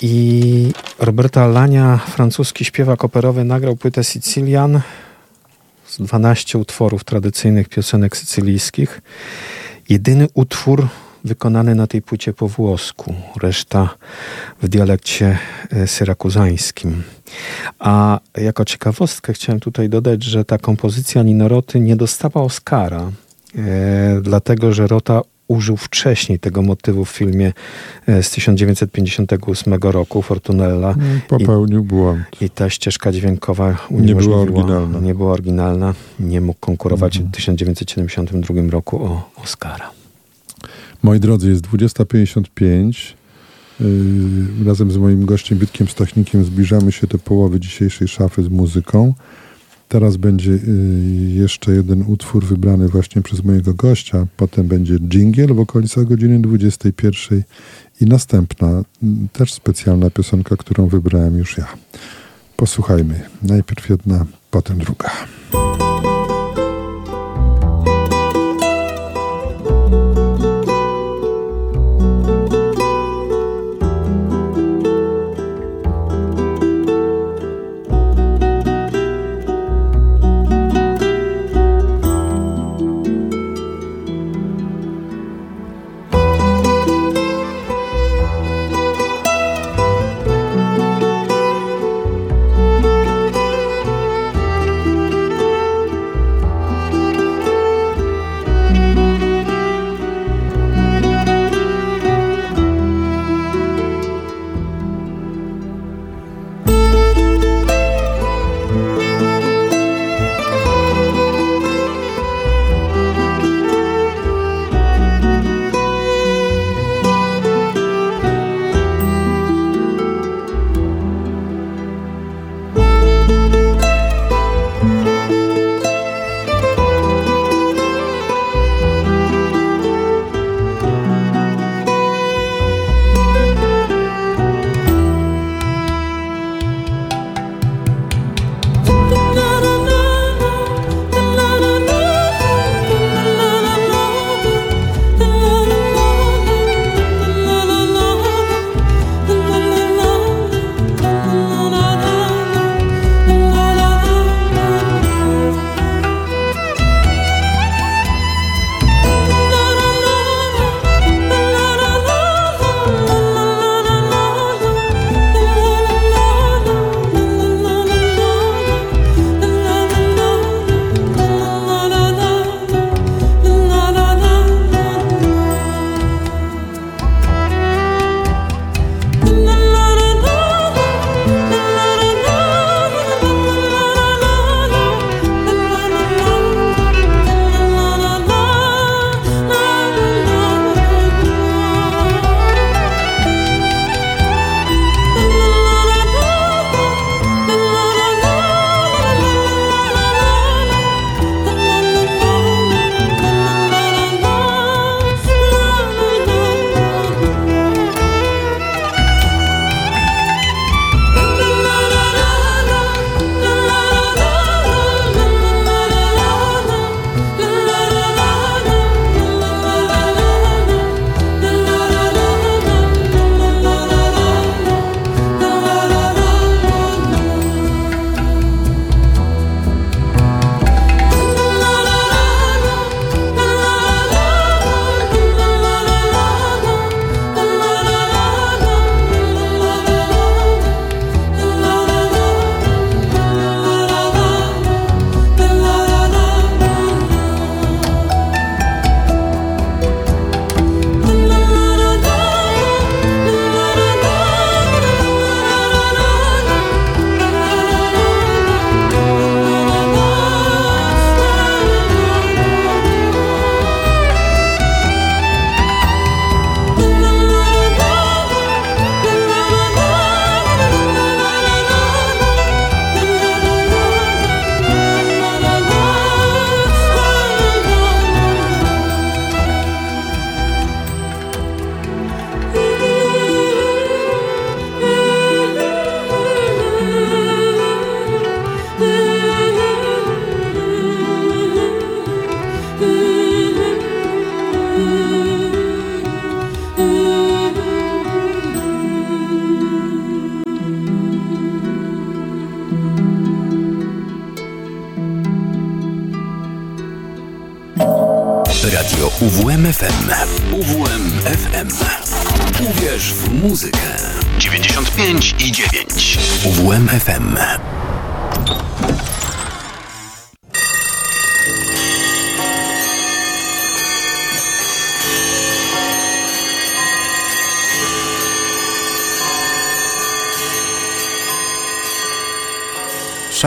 [0.03, 4.81] I Roberta Alania, francuski śpiewak operowy, nagrał płytę Sicilian
[5.91, 9.03] z 12 utworów tradycyjnych piosenek sycylijskich.
[9.88, 10.88] Jedyny utwór
[11.24, 13.95] wykonany na tej płycie po włosku, reszta
[14.62, 15.38] w dialekcie
[15.70, 17.03] e, syrakuzańskim.
[17.78, 23.11] A jako ciekawostkę chciałem tutaj dodać, że ta kompozycja Ninoroty nie dostała Oscara,
[23.59, 27.53] e, dlatego że Rota użył wcześniej tego motywu w filmie
[28.07, 30.95] e, z 1958 roku, Fortunella.
[31.29, 32.23] Popełnił błąd.
[32.41, 35.01] I ta ścieżka dźwiękowa Nie była oryginalna.
[35.01, 35.95] Nie była oryginalna.
[36.21, 39.91] Nie mógł konkurować w 1972 roku o Oscara.
[41.03, 43.15] Moi drodzy, jest 20.55.
[43.81, 49.15] Yy, razem z moim gościem Bytkiem Stachnikiem zbliżamy się do połowy dzisiejszej szafy z muzyką.
[49.91, 50.59] Teraz będzie yy,
[51.30, 54.26] jeszcze jeden utwór wybrany właśnie przez mojego gościa.
[54.36, 57.43] Potem będzie dżingiel w okolicach godziny 21
[58.01, 58.68] i następna,
[59.03, 61.66] mm, też specjalna piosenka, którą wybrałem już ja.
[62.57, 63.20] Posłuchajmy.
[63.43, 65.11] Najpierw jedna, potem druga.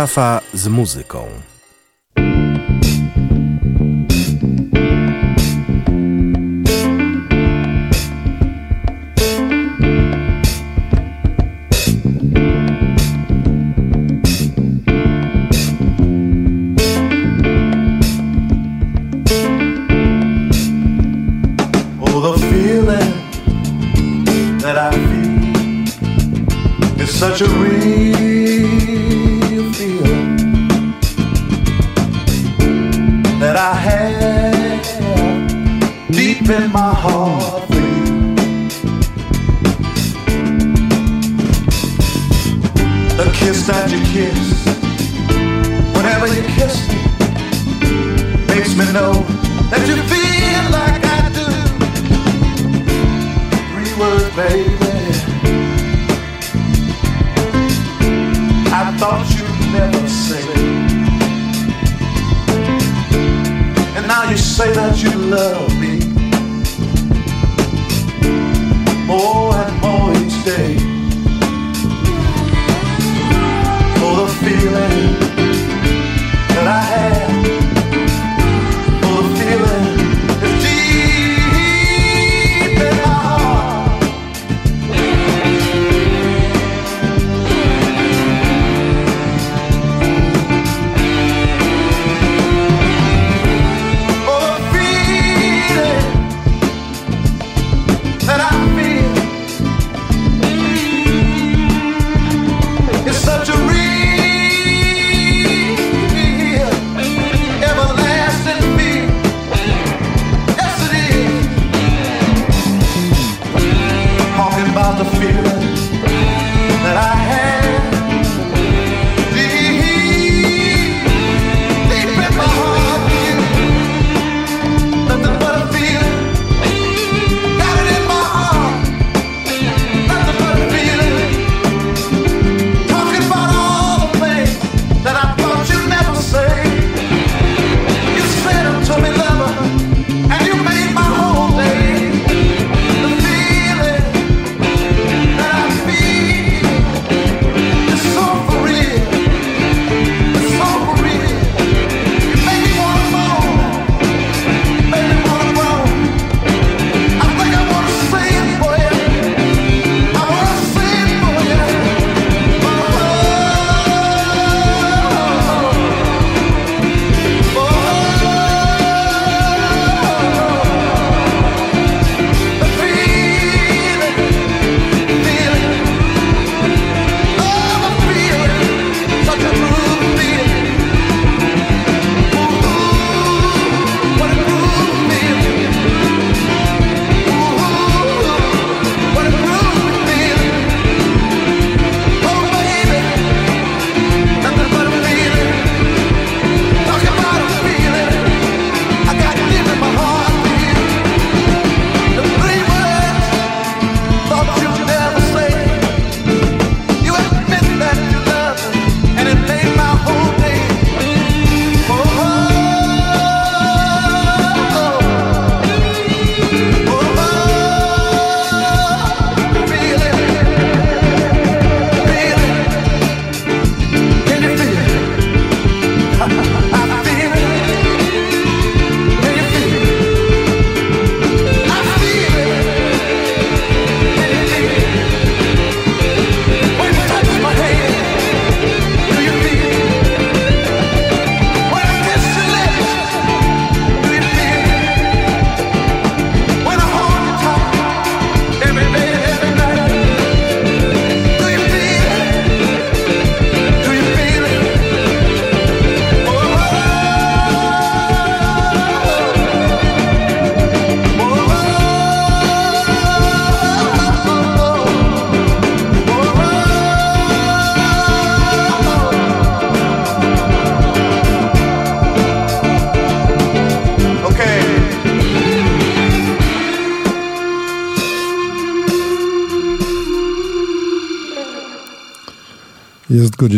[0.03, 1.27] Szafa z muzyką.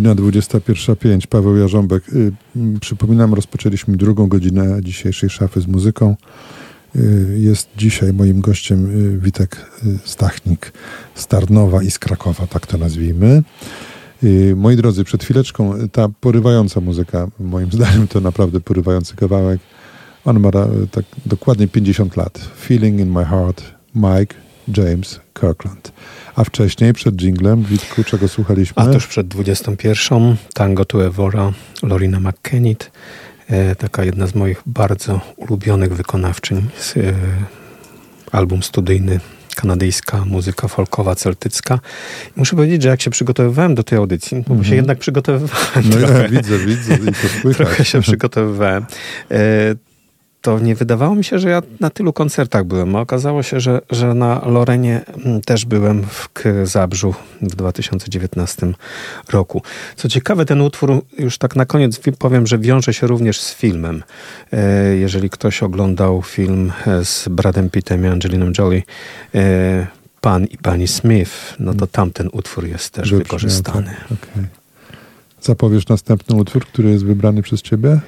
[0.06, 1.28] Godzina 21.05.
[1.28, 2.03] Paweł Jarząbek.
[2.14, 2.32] Y,
[2.82, 6.16] przypominam, rozpoczęliśmy drugą godzinę dzisiejszej szafy z muzyką.
[6.95, 8.86] Y, jest dzisiaj moim gościem
[9.16, 9.72] y, Witek
[10.03, 10.74] Stachnik
[11.16, 13.43] z Tarnowa i z Krakowa, tak to nazwijmy.
[14.56, 19.60] Moi drodzy, przed chwileczką ta porywająca muzyka, moim zdaniem to naprawdę porywający kawałek.
[20.26, 20.51] On ma
[20.91, 22.39] tak dokładnie 50 lat.
[22.60, 23.64] Feeling in my heart,
[23.95, 24.45] Mike
[24.78, 25.91] James Kirkland.
[26.36, 28.84] A wcześniej, przed jinglem, Witku, czego słuchaliśmy?
[28.84, 30.36] A tuż przed 21.
[30.53, 31.51] Tango to Evora,
[31.84, 32.91] Lorina McKennitt.
[33.47, 36.57] E, taka jedna z moich bardzo ulubionych wykonawczyń.
[36.97, 37.13] E,
[38.32, 39.20] album studyjny
[39.55, 41.80] kanadyjska muzyka folkowa, celtycka.
[42.36, 44.70] Muszę powiedzieć, że jak się przygotowywałem do tej audycji, bo mm -hmm.
[44.70, 45.89] się jednak przygotowywałem.
[45.89, 47.68] No trochę, ja widzę, widzę i to słychać.
[47.68, 48.86] Trochę się przygotowywałem.
[49.32, 49.36] E,
[50.46, 52.96] to nie wydawało mi się, że ja na tylu koncertach byłem.
[52.96, 56.30] A okazało się, że, że na Lorenie mm, też byłem w
[56.64, 58.74] Zabrzu w 2019
[59.30, 59.62] roku.
[59.96, 64.04] Co ciekawe, ten utwór już tak na koniec powiem, że wiąże się również z filmem.
[64.54, 68.84] E, jeżeli ktoś oglądał film e, z Bradem Pittem i Angeliną Jolie,
[69.36, 69.88] e,
[70.22, 73.96] Pan i Pani Smith, no to tam ten utwór jest też wykorzystany.
[74.06, 74.48] Okay.
[75.41, 78.00] Zapowiesz następny utwór, który jest wybrany przez ciebie?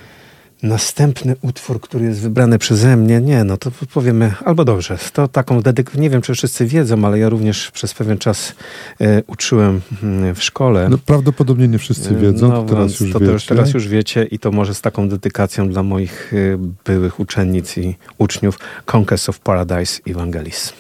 [0.64, 5.62] Następny utwór, który jest wybrany przeze mnie, nie, no to powiemy, albo dobrze, to taką
[5.62, 8.56] dedyk, nie wiem, czy wszyscy wiedzą, ale ja również przez pewien czas
[9.02, 10.90] e, uczyłem mm, w szkole.
[10.90, 14.24] No, prawdopodobnie nie wszyscy wiedzą, no, to teraz już to, to już teraz już wiecie
[14.24, 16.38] i to może z taką dedykacją dla moich e,
[16.86, 18.60] byłych uczennic i uczniów
[18.96, 20.74] Conquest of Paradise Evangelis.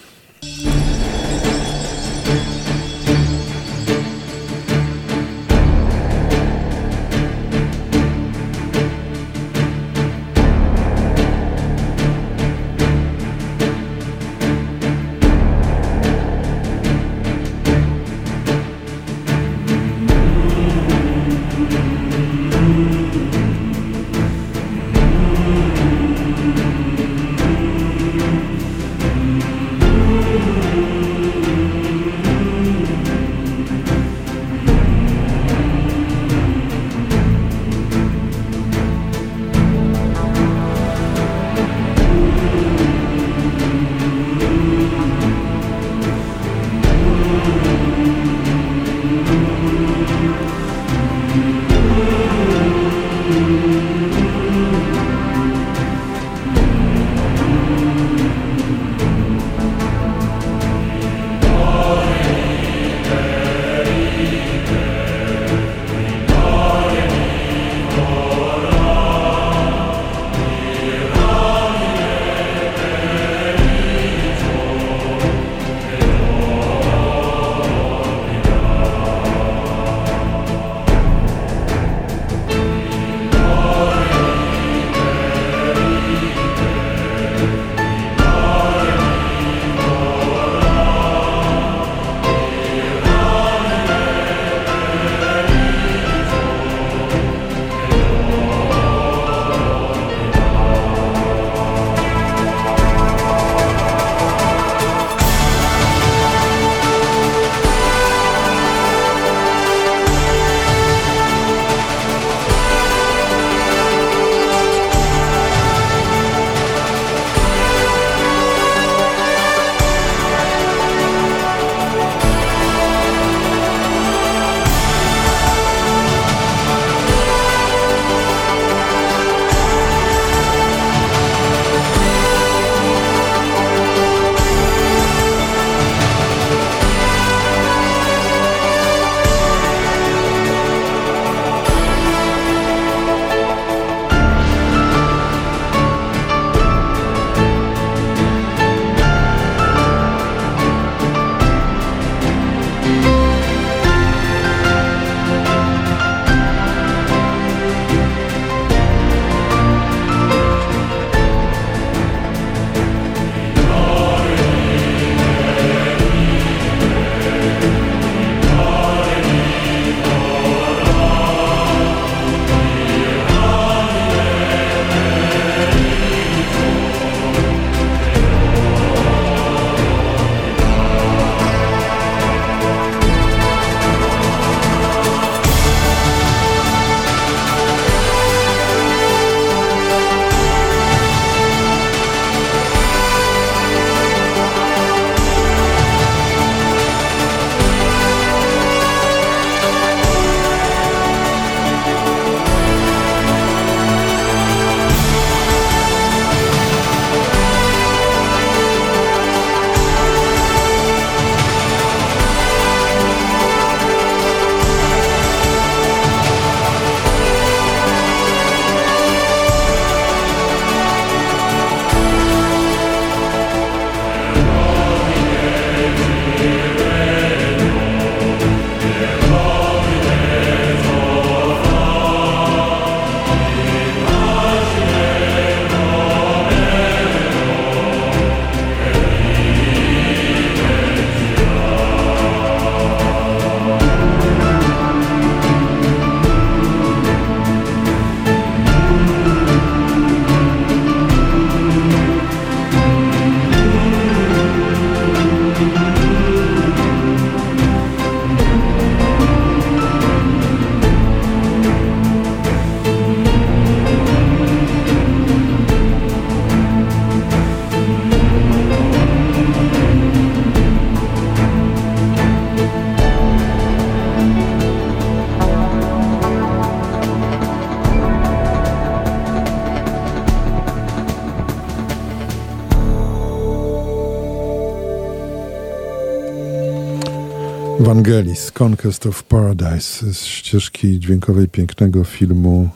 [287.87, 292.69] Vangelis, Conquest of Paradise z ścieżki dźwiękowej pięknego filmu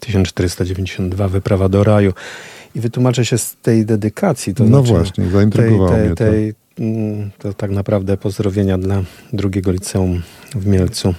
[0.00, 2.12] 1492 Wyprawa do raju.
[2.74, 4.54] I wytłumaczę się z tej dedykacji.
[4.54, 6.82] To no znaczy właśnie, zaintrygowało tej, tej, to.
[6.82, 9.02] Mm, to tak naprawdę pozdrowienia dla
[9.32, 10.22] drugiego liceum
[10.54, 11.14] w Mielcu.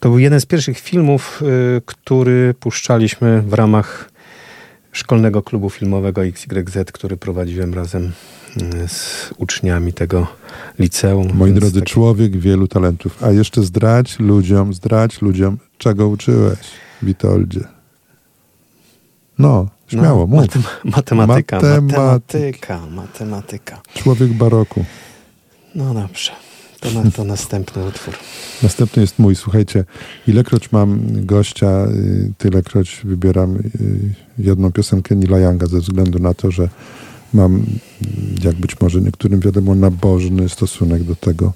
[0.00, 4.10] To był jeden z pierwszych filmów, y, który puszczaliśmy w ramach
[4.92, 8.12] szkolnego klubu filmowego XYZ, który prowadziłem razem
[8.86, 10.26] z uczniami tego
[10.78, 11.28] liceum.
[11.34, 11.88] Moi drodzy, tak...
[11.88, 13.22] człowiek wielu talentów.
[13.22, 16.58] A jeszcze zdrać ludziom, zdrać ludziom, czego uczyłeś,
[17.02, 17.60] Witoldzie.
[19.38, 20.46] No, śmiało, no, mów.
[20.84, 23.80] matematyka, matematyka, matematyka.
[23.94, 24.84] Człowiek baroku.
[25.74, 26.32] No dobrze.
[26.80, 28.14] To, na, to następny utwór.
[28.62, 29.36] Następny jest mój.
[29.36, 29.84] Słuchajcie,
[30.26, 33.60] ilekroć mam gościa, y, tylekroć wybieram y,
[34.38, 36.68] jedną piosenkę Nila Younga ze względu na to, że
[37.34, 37.66] mam,
[38.44, 41.52] jak być może niektórym wiadomo, nabożny stosunek do tego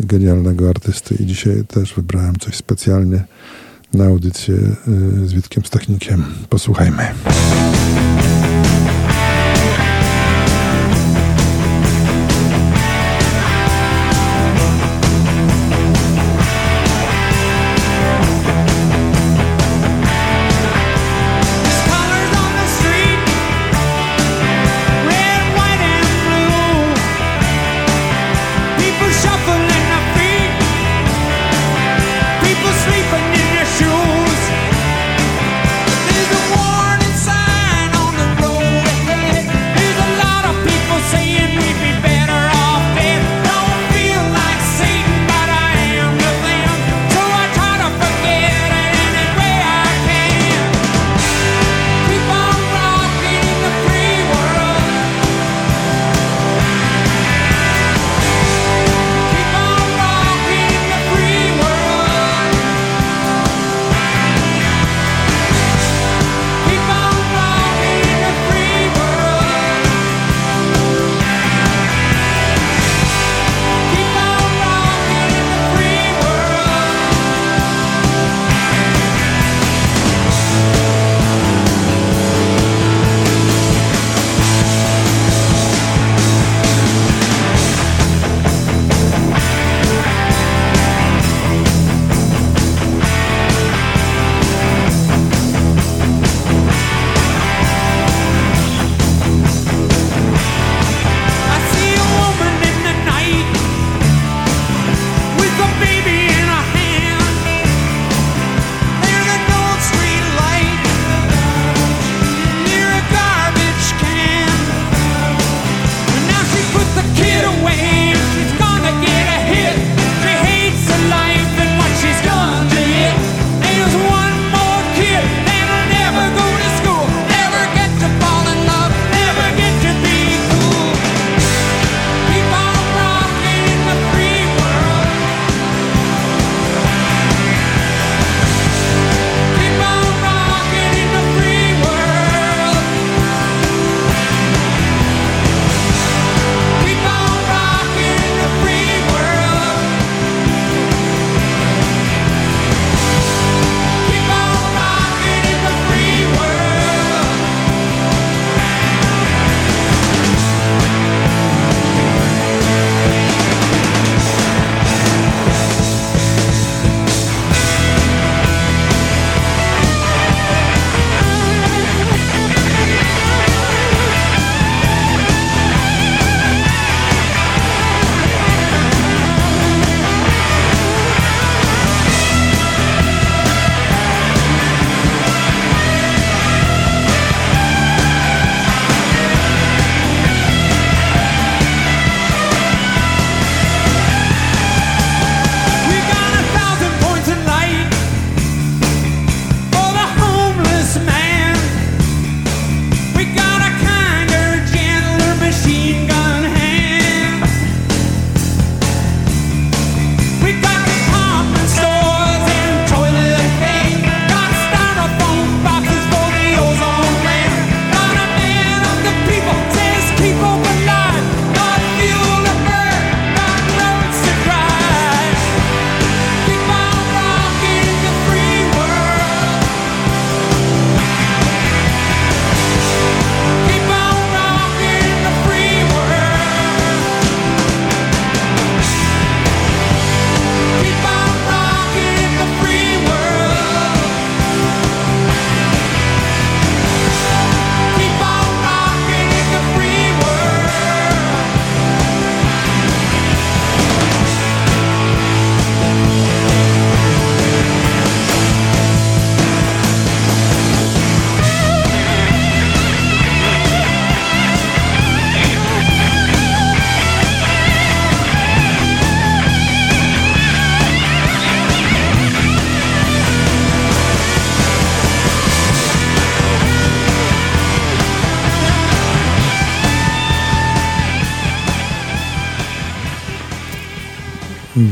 [0.00, 1.14] genialnego artysty.
[1.14, 3.24] I dzisiaj też wybrałem coś specjalnie
[3.94, 6.24] na audycję y, z Witkiem Stachnikiem.
[6.48, 7.08] Posłuchajmy.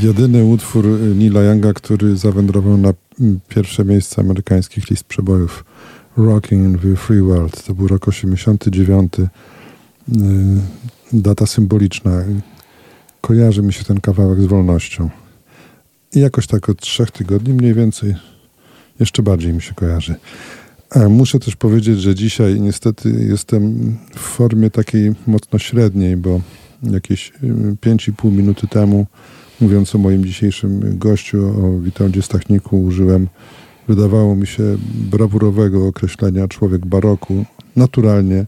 [0.04, 0.84] Jedyny utwór
[1.16, 2.92] Nila Younga, który zawędrował na
[3.48, 5.64] pierwsze miejsce amerykańskich list przebojów
[6.16, 7.64] Rocking in the Free World.
[7.64, 9.12] To był rok 89.
[9.18, 9.24] Y,
[11.12, 12.24] data symboliczna.
[13.20, 15.10] Kojarzy mi się ten kawałek z wolnością.
[16.14, 18.14] I jakoś tak od trzech tygodni mniej więcej
[19.00, 20.14] jeszcze bardziej mi się kojarzy.
[21.08, 26.40] Muszę też powiedzieć, że dzisiaj niestety jestem w formie takiej mocno średniej, bo
[26.82, 27.32] jakieś
[27.82, 29.06] 5,5 y, minuty temu,
[29.64, 33.28] mówiąc o moim dzisiejszym gościu, o Witoldzie Stachniku, użyłem,
[33.88, 34.62] wydawało mi się,
[35.10, 37.44] brawurowego określenia człowiek baroku.
[37.76, 38.46] Naturalnie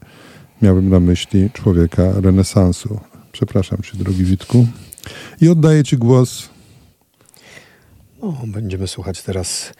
[0.63, 3.01] miałem na myśli człowieka renesansu.
[3.33, 4.67] Przepraszam cię, drogi Witku.
[5.41, 6.49] I oddaję ci głos.
[8.23, 9.73] No, będziemy słuchać teraz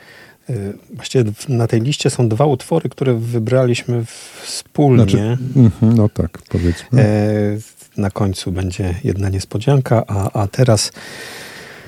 [0.95, 4.05] właściwie na tej liście są dwa utwory, które wybraliśmy
[4.43, 5.05] wspólnie.
[5.53, 7.03] Znaczy, no tak, powiedzmy.
[7.03, 10.93] E, na końcu będzie jedna niespodzianka, a, a teraz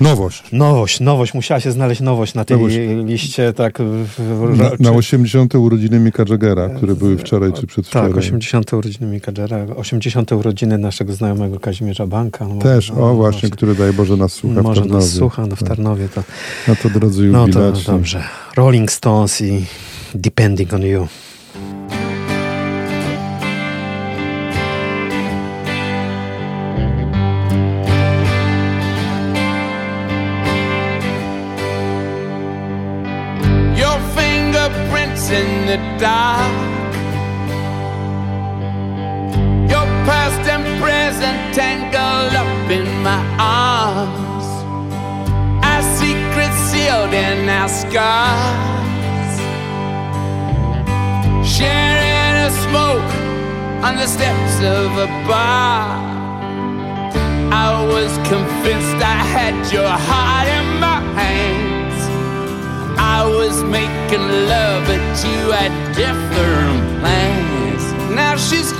[0.01, 0.43] Nowość.
[0.51, 1.33] Nowość, nowość.
[1.33, 2.77] Musiała się znaleźć nowość na tej nowość.
[3.05, 3.53] liście.
[3.53, 3.79] Tak,
[4.57, 5.55] na, na 80.
[5.55, 8.09] urodziny Mika Jaggera, które były wczoraj czy przedwczoraj.
[8.09, 8.73] Tak, 80.
[8.73, 10.31] urodziny Mika Jaggera, 80.
[10.31, 12.47] urodziny naszego znajomego Kazimierza Banka.
[12.47, 15.05] No, Też, no, o właśnie, który daj Boże nas słucha Może w Tarnowie.
[15.05, 15.67] nas słucha no, w tak.
[15.69, 16.09] Tarnowie.
[16.09, 16.23] To,
[16.67, 17.51] no to drodzy jubilaci.
[17.55, 18.23] No to dobrze.
[18.55, 19.65] Rolling Stones i
[20.15, 21.07] Depending on You.
[35.69, 36.51] The dark.
[39.69, 44.47] Your past and present tangled up in my arms.
[45.69, 49.33] Our secrets sealed in our scars.
[51.55, 53.11] Sharing a smoke
[53.85, 55.85] on the steps of a bar.
[57.53, 61.68] I was convinced I had your heart in my hand.
[63.19, 67.83] I was making love, but you had different plans.
[68.15, 68.71] Now she's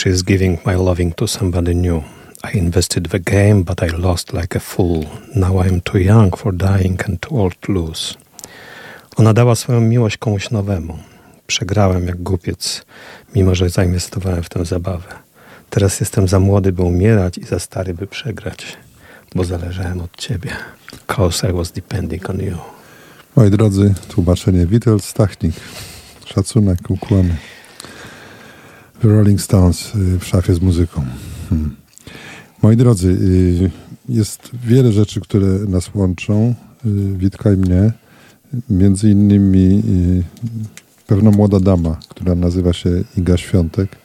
[0.00, 2.02] Now she's giving my loving to somebody new.
[2.42, 5.04] I invested the game, but I lost like a fool.
[5.34, 8.14] Now I'm too young for dying and too old to lose.
[9.16, 10.98] Ona dała swoją miłość komuś nowemu.
[11.46, 12.82] Przegrałem jak głupiec,
[13.34, 15.08] mimo że zainwestowałem w tę zabawę.
[15.70, 18.76] Teraz jestem za młody, by umierać i za stary, by przegrać,
[19.34, 20.50] bo zależałem od ciebie.
[21.06, 22.58] Cause I was depending on you.
[23.36, 25.54] Moi drodzy, tłumaczenie Witold Stachnik.
[26.26, 27.36] Szacunek, ukłony.
[29.02, 31.04] Rolling Stones y, w szafie z muzyką.
[31.50, 31.76] Hmm.
[32.62, 33.70] Moi drodzy, y,
[34.08, 36.54] jest wiele rzeczy, które nas łączą,
[36.86, 37.92] y, Witka i mnie.
[38.70, 39.82] Między innymi
[41.06, 43.96] pewna młoda dama, która nazywa się Iga Świątek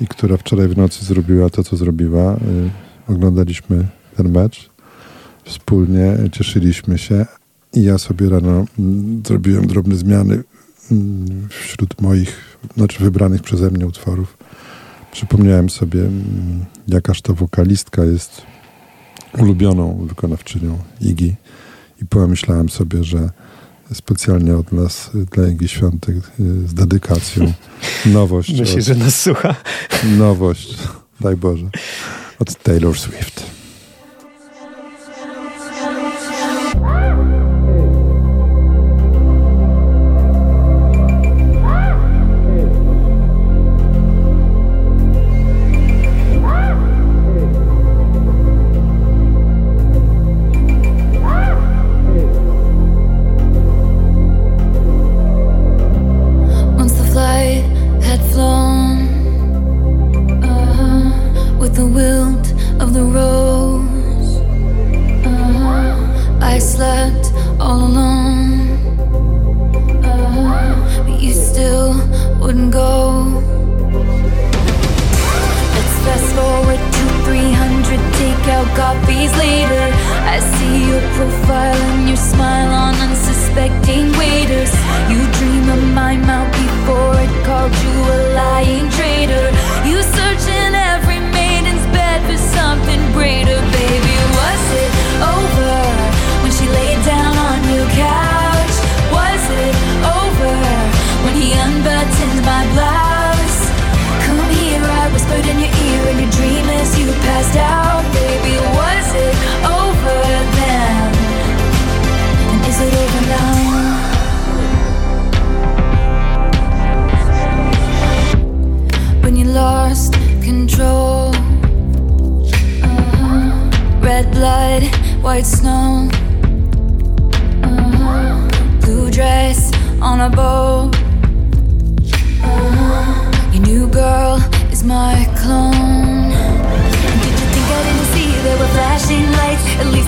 [0.00, 2.36] i która wczoraj w nocy zrobiła to, co zrobiła.
[3.08, 3.86] Oglądaliśmy
[4.16, 4.70] ten mecz
[5.44, 7.26] wspólnie, cieszyliśmy się
[7.74, 10.42] i ja sobie rano mm, zrobiłem drobne zmiany
[11.48, 14.36] wśród moich, znaczy wybranych przeze mnie utworów.
[15.12, 18.42] Przypomniałem sobie, mm, jakaż to wokalistka jest
[19.38, 21.34] ulubioną wykonawczynią Igi
[22.02, 23.30] i pomyślałem sobie, że
[23.94, 27.52] specjalnie od nas dla Igi Świątek y, z dedykacją
[28.06, 28.60] nowość.
[28.60, 29.54] Myślisz, że nas słucha?
[30.18, 30.76] Nowość,
[31.20, 31.70] daj Boże,
[32.38, 33.59] od Taylor Swift.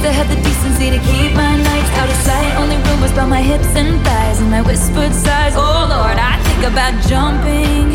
[0.04, 2.56] I had the decency to keep my nights out of sight.
[2.56, 5.54] Only rumors about my hips and thighs and my whispered sighs.
[5.54, 7.94] Oh Lord, I think about jumping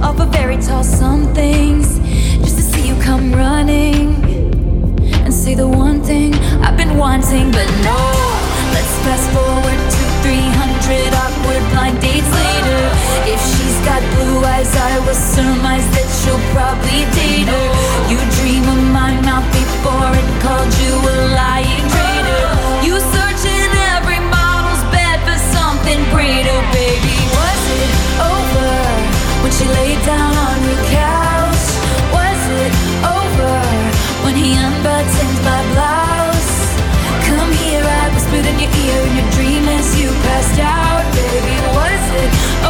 [0.00, 1.98] off a very tall somethings
[2.38, 4.14] just to see you come running
[5.24, 7.98] and say the one thing I've been wanting, but no.
[8.70, 12.82] Let's fast forward to 300 awkward blind dates later.
[13.26, 17.68] If got blue eyes I was surmised that you'll probably date her
[18.12, 22.46] You dream of my mouth before it called you a lying traitor
[22.84, 28.72] You search in every model's bed for something greater Baby, was it over
[29.42, 31.66] when she laid down on your couch?
[32.12, 33.54] Was it over
[34.24, 36.52] when he unbuttoned my blouse?
[37.28, 41.56] Come here, I whispered in your ear in your dream as you passed out Baby,
[41.72, 42.32] was it
[42.66, 42.69] over?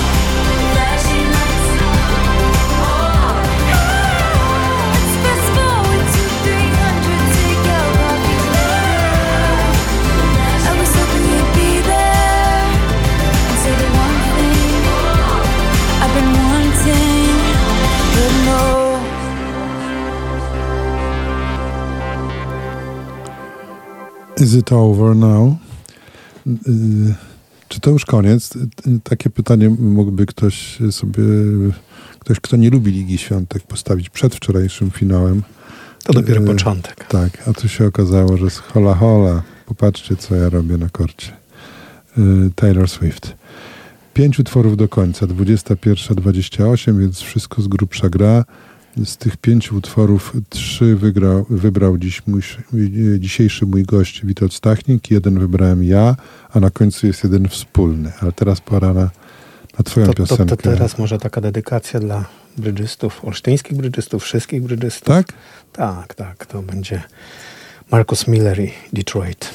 [24.41, 25.53] Is it over now?
[26.47, 27.13] Y,
[27.67, 28.55] czy to już koniec?
[28.55, 28.59] Y,
[29.03, 31.23] takie pytanie mógłby ktoś sobie,
[32.19, 35.43] ktoś, kto nie lubi Ligi Świątek, postawić przed wczorajszym finałem.
[36.03, 37.05] To dopiero początek.
[37.07, 41.31] Tak, a tu się okazało, że z hola hola, popatrzcie co ja robię na korcie.
[42.55, 43.33] Taylor Swift.
[44.13, 48.45] Pięć utworów do końca, 21.28, więc wszystko z grubsza gra.
[49.05, 52.41] Z tych pięciu utworów trzy wygrał, wybrał dziś mój,
[53.19, 56.15] dzisiejszy mój gość Witold Stachnik, jeden wybrałem ja,
[56.53, 58.11] a na końcu jest jeden wspólny.
[58.21, 59.09] Ale teraz pora na,
[59.77, 60.45] na twoją to, piosenkę.
[60.45, 62.25] To, to, teraz może taka dedykacja dla
[62.57, 65.07] brydżystów, olsztyńskich brydżystów, wszystkich brydżystów.
[65.07, 65.33] Tak?
[65.73, 66.45] Tak, tak.
[66.45, 67.01] To będzie
[67.91, 69.49] Marcus Miller i Detroit.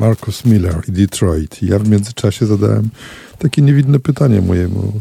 [0.00, 1.62] Marcus Miller i Detroit.
[1.62, 2.88] Ja w międzyczasie zadałem
[3.38, 5.00] takie niewidne pytanie mojemu,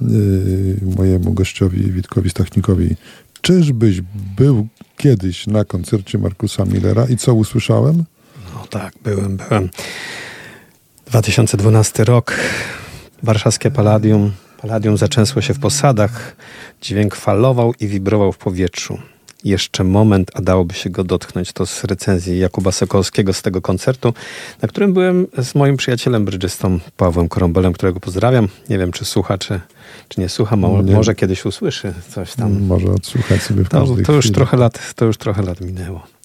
[0.00, 2.96] yy, mojemu gościowi Witkowi Stachnikowi.
[3.40, 4.00] Czyżbyś
[4.36, 4.66] był
[4.96, 8.04] kiedyś na koncercie Markusa Millera i co usłyszałem?
[8.54, 9.68] No tak, byłem, byłem.
[11.06, 12.36] 2012 rok,
[13.22, 14.32] warszawskie Palladium.
[14.62, 16.36] Palladium zaczęsło się w posadach.
[16.82, 18.98] Dźwięk falował i wibrował w powietrzu
[19.44, 21.52] jeszcze moment, a dałoby się go dotknąć.
[21.52, 24.14] To z recenzji Jakuba Sokolskiego z tego koncertu,
[24.62, 28.48] na którym byłem z moim przyjacielem brydżystą Pawłem Korąbelem, którego pozdrawiam.
[28.68, 29.60] Nie wiem, czy słucha, czy,
[30.08, 30.56] czy nie słucha.
[30.56, 30.94] Mo, nie.
[30.94, 32.62] Może kiedyś usłyszy coś tam.
[32.62, 36.18] Może odsłuchać sobie w to, to już trochę lat, To już trochę lat minęło.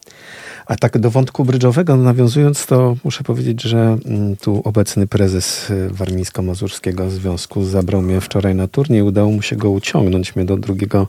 [0.66, 5.90] A tak do wątku brydżowego nawiązując, to muszę powiedzieć, że mm, tu obecny prezes y,
[5.90, 9.02] Warmińsko-Mazurskiego Związku zabrał mnie wczoraj na turniej.
[9.02, 11.08] Udało mu się go uciągnąć mnie do drugiego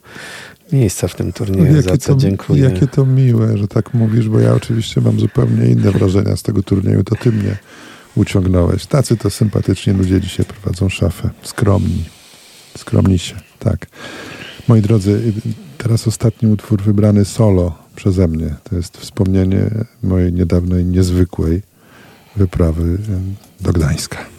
[0.73, 2.62] miejsca w tym turnieju, za co to, dziękuję.
[2.62, 6.62] Jakie to miłe, że tak mówisz, bo ja oczywiście mam zupełnie inne wrażenia z tego
[6.62, 7.05] turnieju.
[7.05, 7.57] To ty mnie
[8.15, 8.86] uciągnąłeś.
[8.86, 11.31] Tacy to sympatyczni ludzie dzisiaj prowadzą szafę.
[11.43, 12.05] Skromni.
[12.78, 13.86] Skromni się, tak.
[14.69, 15.32] Moi drodzy,
[15.78, 18.55] teraz ostatni utwór wybrany solo przeze mnie.
[18.65, 19.70] To jest wspomnienie
[20.03, 21.62] mojej niedawnej, niezwykłej
[22.36, 22.99] wyprawy
[23.61, 24.34] do Gdańska.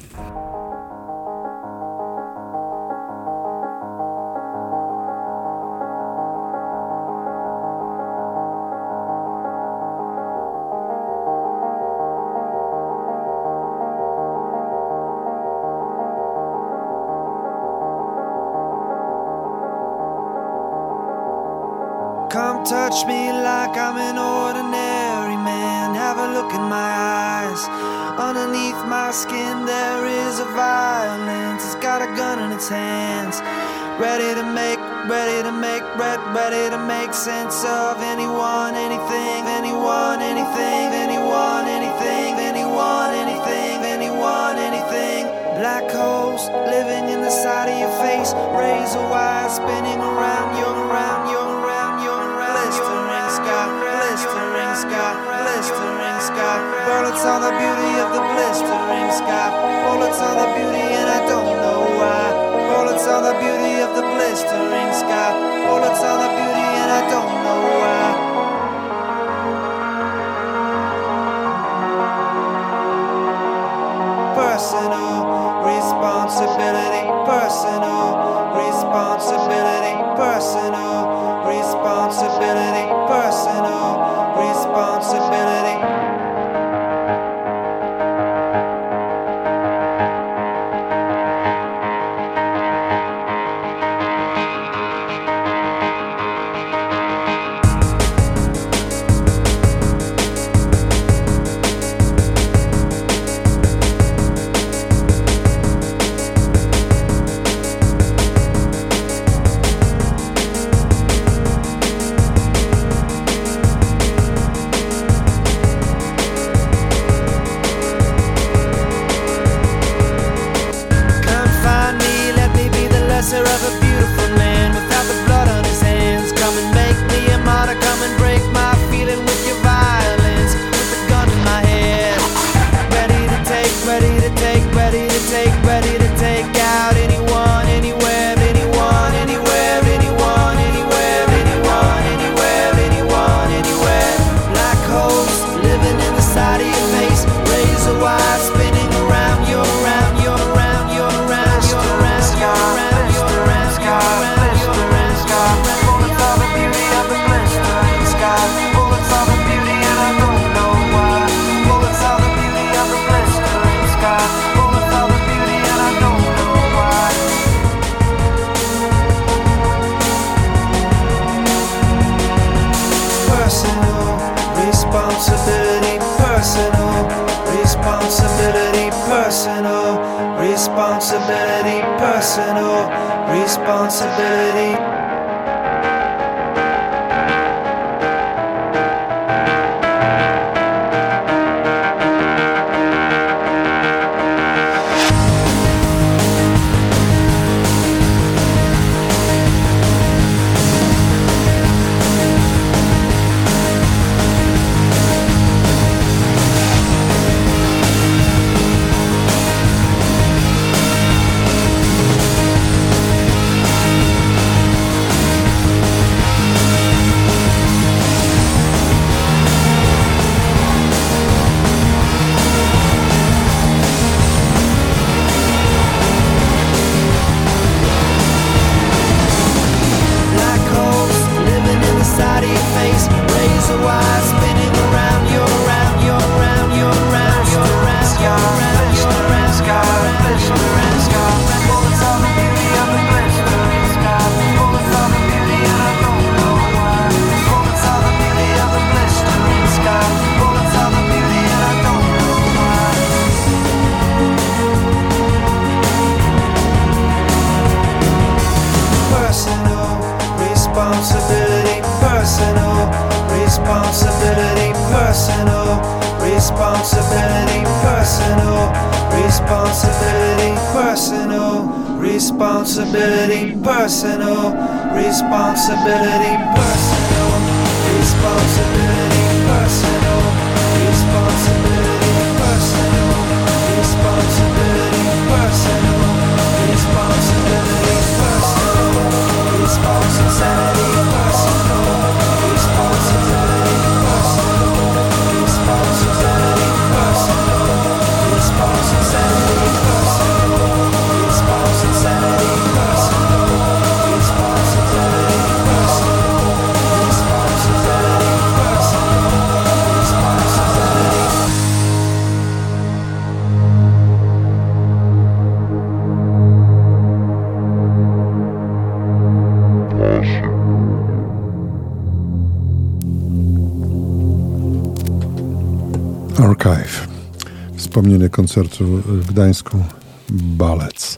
[328.05, 329.83] Wspomnienie koncertu w Gdańsku
[330.29, 331.17] Balec.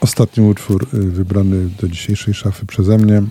[0.00, 3.16] Ostatni utwór y, wybrany do dzisiejszej szafy przeze mnie.
[3.16, 3.30] Mm,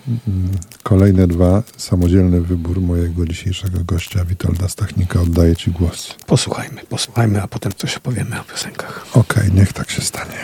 [0.82, 5.20] kolejne dwa, samodzielny wybór mojego dzisiejszego gościa, Witolda Stachnika.
[5.20, 6.14] Oddaję Ci głos.
[6.26, 9.06] Posłuchajmy, posłuchajmy, a potem coś opowiemy o piosenkach.
[9.10, 10.38] Okej, okay, niech tak się stanie.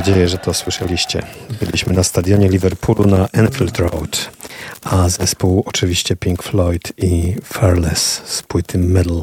[0.00, 1.22] Nadzieję, że to słyszeliście.
[1.60, 4.30] Byliśmy na stadionie Liverpoolu na Enfield Road,
[4.84, 9.22] a zespół oczywiście Pink Floyd i Fearless z płyty Middle.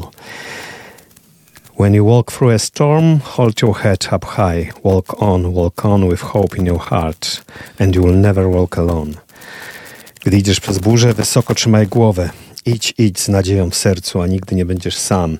[1.80, 4.72] When you walk through a storm, hold your head up high.
[4.84, 7.44] Walk on, walk on with hope in your heart,
[7.78, 9.12] and you will never walk alone.
[10.24, 12.30] Gdy idziesz przez burzę, wysoko trzymaj głowę.
[12.66, 15.38] Idź, idź z nadzieją w sercu, a nigdy nie będziesz sam.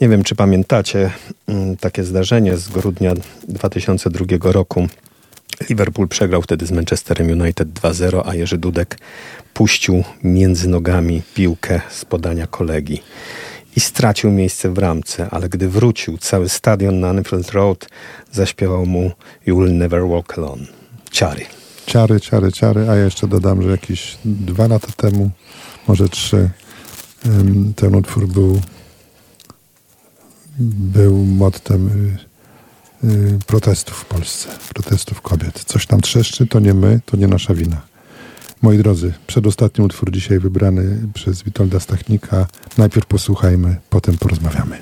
[0.00, 1.10] Nie wiem, czy pamiętacie
[1.48, 3.14] mm, takie zdarzenie z grudnia
[3.56, 4.88] 2002 roku.
[5.68, 8.98] Liverpool przegrał wtedy z Manchesterem United 2-0, a Jerzy Dudek
[9.54, 13.02] puścił między nogami piłkę z podania kolegi
[13.76, 17.88] i stracił miejsce w bramce, ale gdy wrócił, cały stadion na Anfield Road
[18.32, 19.10] zaśpiewał mu
[19.46, 20.66] You will never walk alone.
[21.10, 21.46] Ciary.
[21.86, 25.30] Ciary, ciary, ciary, a ja jeszcze dodam, że jakieś dwa lata temu,
[25.88, 26.50] może trzy,
[27.76, 28.60] ten utwór był
[30.58, 31.90] był mottem
[33.46, 35.64] protestów w Polsce, protestów kobiet.
[35.64, 37.80] Coś tam trzeszczy, to nie my, to nie nasza wina.
[38.62, 42.46] Moi drodzy, przedostatni utwór dzisiaj wybrany przez Witolda Stachnika.
[42.78, 44.78] Najpierw posłuchajmy, potem porozmawiamy.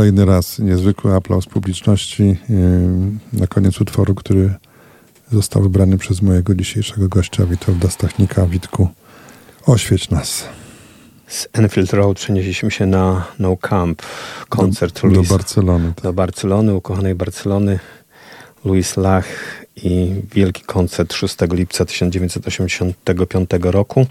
[0.00, 2.36] Kolejny raz niezwykły aplauz publiczności yy,
[3.32, 4.54] na koniec utworu, który
[5.32, 8.46] został wybrany przez mojego dzisiejszego gościa Witolda Stachnika.
[8.46, 8.88] Witku,
[9.66, 10.44] oświeć nas.
[11.26, 14.02] Z Enfield Road przenieśliśmy się na No Camp,
[14.48, 15.92] koncert do, do Barcelony.
[15.94, 16.04] Tak.
[16.04, 17.78] Do Barcelony, ukochanej Barcelony.
[18.64, 19.26] Louis Lach
[19.76, 24.06] i wielki koncert 6 lipca 1985 roku.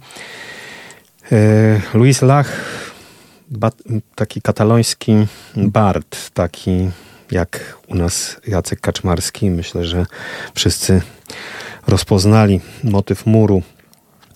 [1.32, 2.52] E, Louis Lach
[4.16, 5.14] taki kataloński
[5.56, 6.90] bard, taki
[7.32, 9.50] jak u nas Jacek Kaczmarski.
[9.50, 10.06] Myślę, że
[10.56, 11.02] wszyscy
[11.88, 13.62] rozpoznali motyw muru.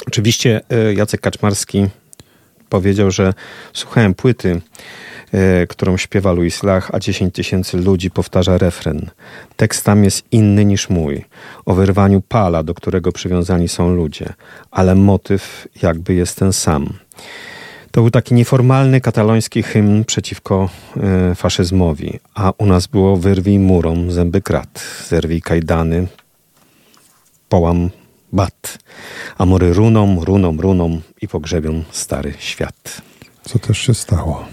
[0.08, 1.88] Oczywiście e, Jacek Kaczmarski
[2.70, 3.34] powiedział, że
[3.74, 4.62] słuchałem płyty,
[5.32, 9.10] e, którą śpiewa Louis Lach, a 10 tysięcy ludzi powtarza refren.
[9.56, 11.26] Tekst tam jest inny niż mój,
[11.66, 14.34] o wyrwaniu pala, do którego przywiązani są ludzie,
[14.72, 16.94] ale motyw jakby jest ten sam.
[17.94, 24.12] To był taki nieformalny kataloński hymn przeciwko e, faszyzmowi, a u nas było wyrwij murom
[24.12, 26.08] zęby krat, zerwij kajdany,
[27.50, 27.90] połam
[28.32, 28.78] bat,
[29.38, 33.02] a mury runą, runą, runą i pogrzebią stary świat.
[33.46, 34.46] Co też się stało.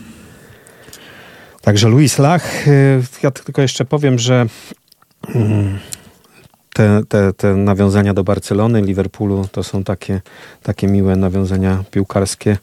[1.63, 2.73] Także Louis Lach, e,
[3.23, 4.47] ja tylko jeszcze powiem, że
[5.35, 5.79] mm,
[6.81, 10.21] te, te, te nawiązania do Barcelony, Liverpoolu to są takie,
[10.63, 12.59] takie miłe nawiązania piłkarskie.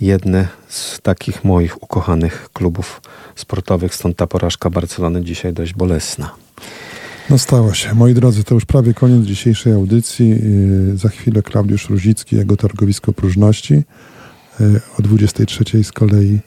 [0.00, 3.00] Jedne z takich moich ukochanych klubów
[3.34, 6.30] sportowych, stąd ta porażka Barcelony dzisiaj dość bolesna.
[7.30, 7.94] No stało się.
[7.94, 10.30] Moi drodzy, to już prawie koniec dzisiejszej audycji.
[10.30, 13.74] Yy, za chwilę Klaudiusz Ruzicki, jego targowisko próżności.
[14.60, 16.38] Yy, o 23 z kolei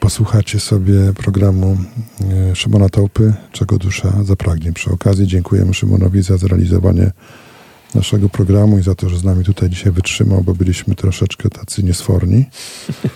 [0.00, 1.76] posłuchacie sobie programu
[2.50, 4.72] e, Szymona Taupy, czego dusza zapragnie.
[4.72, 7.10] Przy okazji dziękujemy Szymonowi za zrealizowanie
[7.94, 11.82] naszego programu i za to, że z nami tutaj dzisiaj wytrzymał, bo byliśmy troszeczkę tacy
[11.82, 12.44] niesforni.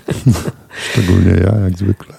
[0.91, 2.15] Szczególnie ja, jak zwykle.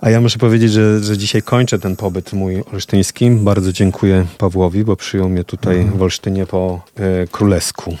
[0.00, 3.30] A ja muszę powiedzieć, że, że dzisiaj kończę ten pobyt mój olsztyński.
[3.30, 5.98] Bardzo dziękuję Pawłowi, bo przyjął mnie tutaj mhm.
[5.98, 6.84] w Olsztynie po
[7.24, 7.96] y, królesku.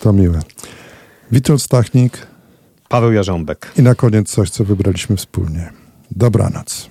[0.00, 0.40] To miłe.
[1.32, 2.26] Witold Stachnik,
[2.90, 3.72] Paweł Jarząbek.
[3.76, 5.70] I na koniec coś, co wybraliśmy wspólnie.
[6.10, 6.89] Dobranoc.